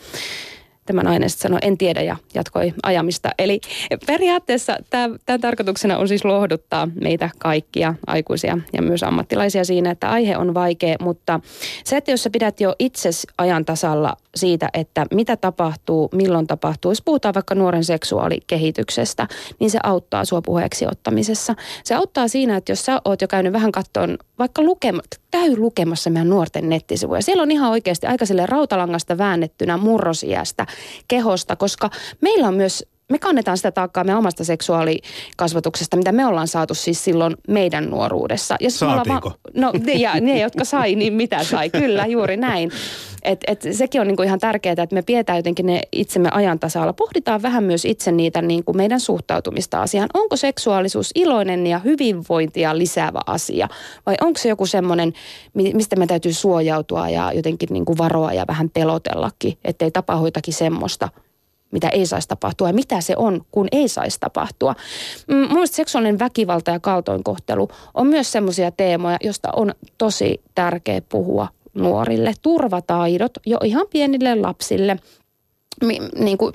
Tämä 0.85 1.03
nainen 1.03 1.29
sitten 1.29 1.41
sanoi, 1.43 1.59
en 1.61 1.77
tiedä 1.77 2.01
ja 2.01 2.17
jatkoi 2.33 2.73
ajamista. 2.83 3.29
Eli 3.39 3.61
periaatteessa 4.07 4.77
tämän 5.25 5.41
tarkoituksena 5.41 5.97
on 5.97 6.07
siis 6.07 6.25
lohduttaa 6.25 6.87
meitä 7.01 7.29
kaikkia 7.37 7.95
aikuisia 8.07 8.57
ja 8.73 8.81
myös 8.81 9.03
ammattilaisia 9.03 9.65
siinä, 9.65 9.91
että 9.91 10.09
aihe 10.09 10.37
on 10.37 10.53
vaikea, 10.53 10.95
mutta 10.99 11.39
se, 11.83 11.97
että 11.97 12.11
jos 12.11 12.23
sä 12.23 12.29
pidät 12.29 12.61
jo 12.61 12.75
itse 12.79 13.09
ajan 13.37 13.65
tasalla 13.65 14.17
siitä, 14.35 14.69
että 14.73 15.05
mitä 15.13 15.37
tapahtuu, 15.37 16.09
milloin 16.13 16.47
tapahtuu, 16.47 16.91
jos 16.91 17.01
puhutaan 17.01 17.33
vaikka 17.33 17.55
nuoren 17.55 17.83
seksuaalikehityksestä, 17.83 19.27
niin 19.59 19.71
se 19.71 19.79
auttaa 19.83 20.25
sua 20.25 20.41
puheeksi 20.41 20.85
ottamisessa. 20.87 21.55
Se 21.83 21.95
auttaa 21.95 22.27
siinä, 22.27 22.57
että 22.57 22.71
jos 22.71 22.85
sä 22.85 23.01
oot 23.05 23.21
jo 23.21 23.27
käynyt 23.27 23.53
vähän 23.53 23.71
kattoon, 23.71 24.17
vaikka 24.39 24.61
lukema, 24.61 25.01
käy 25.33 25.57
lukemassa 25.57 26.09
meidän 26.09 26.29
nuorten 26.29 26.69
nettisivuja. 26.69 27.21
Siellä 27.21 27.43
on 27.43 27.51
ihan 27.51 27.71
oikeasti 27.71 28.07
aika 28.07 28.25
sille 28.25 28.45
rautalangasta 28.45 29.17
väännettynä 29.17 29.77
murrosiästä, 29.77 30.65
kehosta, 31.07 31.55
koska 31.55 31.89
meillä 32.21 32.47
on 32.47 32.53
myös 32.53 32.85
me 33.13 33.19
kannetaan 33.19 33.57
sitä 33.57 33.71
taakkaa 33.71 34.03
meidän 34.03 34.19
omasta 34.19 34.43
seksuaalikasvatuksesta, 34.43 35.97
mitä 35.97 36.11
me 36.11 36.25
ollaan 36.25 36.47
saatu 36.47 36.73
siis 36.73 37.03
silloin 37.03 37.35
meidän 37.47 37.89
nuoruudessa. 37.89 38.55
Ja 38.59 38.71
Saatiinko? 38.71 39.29
Va- 39.29 39.51
no 39.53 39.71
ne, 39.85 39.93
ja 39.93 40.19
ne, 40.21 40.39
jotka 40.39 40.65
sai, 40.65 40.95
niin 40.95 41.13
mitä 41.13 41.43
sai. 41.43 41.69
Kyllä, 41.69 42.05
juuri 42.05 42.37
näin. 42.37 42.71
Et, 43.23 43.43
et 43.47 43.65
sekin 43.71 44.01
on 44.01 44.07
niinku 44.07 44.23
ihan 44.23 44.39
tärkeää, 44.39 44.75
että 44.83 44.93
me 44.95 45.01
pidetään 45.01 45.37
jotenkin 45.37 45.65
ne 45.65 45.81
itsemme 45.91 46.29
ajan 46.31 46.59
tasalla. 46.59 46.93
Pohditaan 46.93 47.41
vähän 47.41 47.63
myös 47.63 47.85
itse 47.85 48.11
niitä 48.11 48.41
niinku 48.41 48.73
meidän 48.73 48.99
suhtautumista 48.99 49.81
asiaan. 49.81 50.09
Onko 50.13 50.35
seksuaalisuus 50.35 51.11
iloinen 51.15 51.67
ja 51.67 51.79
hyvinvointia 51.79 52.77
lisäävä 52.77 53.19
asia? 53.25 53.67
Vai 54.05 54.15
onko 54.21 54.39
se 54.39 54.49
joku 54.49 54.65
semmoinen, 54.65 55.13
mistä 55.53 55.95
me 55.95 56.07
täytyy 56.07 56.33
suojautua 56.33 57.09
ja 57.09 57.31
jotenkin 57.33 57.69
niinku 57.71 57.97
varoa 57.97 58.33
ja 58.33 58.45
vähän 58.47 58.69
pelotellakin, 58.69 59.57
ettei 59.65 59.91
tapahdu 59.91 60.25
jotakin 60.25 60.53
semmoista, 60.53 61.09
mitä 61.73 61.89
ei 61.89 62.05
saisi 62.05 62.27
tapahtua 62.27 62.67
ja 62.69 62.73
mitä 62.73 63.01
se 63.01 63.13
on, 63.17 63.41
kun 63.51 63.67
ei 63.71 63.87
saisi 63.87 64.19
tapahtua. 64.19 64.75
Mm, 65.27 65.47
seksuaalinen 65.65 66.19
väkivalta 66.19 66.71
ja 66.71 66.79
kaltoinkohtelu 66.79 67.67
on 67.93 68.07
myös 68.07 68.31
semmoisia 68.31 68.71
teemoja, 68.71 69.17
josta 69.23 69.49
on 69.55 69.73
tosi 69.97 70.41
tärkeä 70.55 71.01
puhua 71.09 71.47
nuorille. 71.73 72.33
Turvataidot 72.41 73.31
jo 73.45 73.57
ihan 73.63 73.85
pienille 73.91 74.35
lapsille. 74.35 74.97
Niin 76.15 76.37
kuin, 76.37 76.53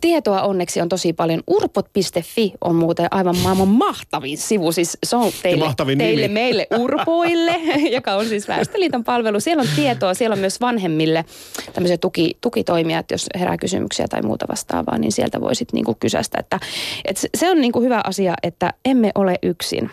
tietoa 0.00 0.42
onneksi 0.42 0.80
on 0.80 0.88
tosi 0.88 1.12
paljon. 1.12 1.42
Urpot.fi 1.46 2.52
on 2.60 2.74
muuten 2.74 3.06
aivan 3.10 3.36
maailman 3.42 3.68
mahtavin 3.68 4.38
sivu. 4.38 4.72
Siis 4.72 4.98
se 5.04 5.16
on 5.16 5.32
teille, 5.42 5.74
teille 5.98 6.22
nimi. 6.22 6.34
meille 6.34 6.66
urpoille, 6.78 7.54
joka 7.96 8.14
on 8.14 8.26
siis 8.26 8.48
Väestöliiton 8.48 9.04
palvelu. 9.04 9.40
Siellä 9.40 9.60
on 9.60 9.68
tietoa, 9.76 10.14
siellä 10.14 10.34
on 10.34 10.40
myös 10.40 10.60
vanhemmille 10.60 11.24
tämmöisiä 11.72 11.98
tuki, 11.98 12.36
tukitoimia, 12.40 12.98
että 12.98 13.14
jos 13.14 13.26
herää 13.38 13.56
kysymyksiä 13.56 14.06
tai 14.08 14.22
muuta 14.22 14.46
vastaavaa, 14.48 14.98
niin 14.98 15.12
sieltä 15.12 15.40
voisit 15.40 15.72
niinku 15.72 15.96
kysästä. 16.00 16.38
Että, 16.40 16.60
että 17.04 17.20
se- 17.20 17.28
se 17.34 17.50
on 17.50 17.60
niinku 17.60 17.80
hyvä 17.80 18.00
asia, 18.04 18.34
että 18.42 18.72
emme 18.84 19.10
ole 19.14 19.38
yksin. 19.42 19.90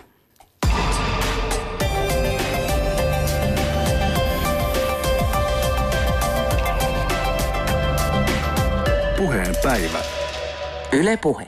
Puheen 9.19 9.55
päivä. 9.63 9.99
Yle 10.91 11.17
Puhe. 11.17 11.47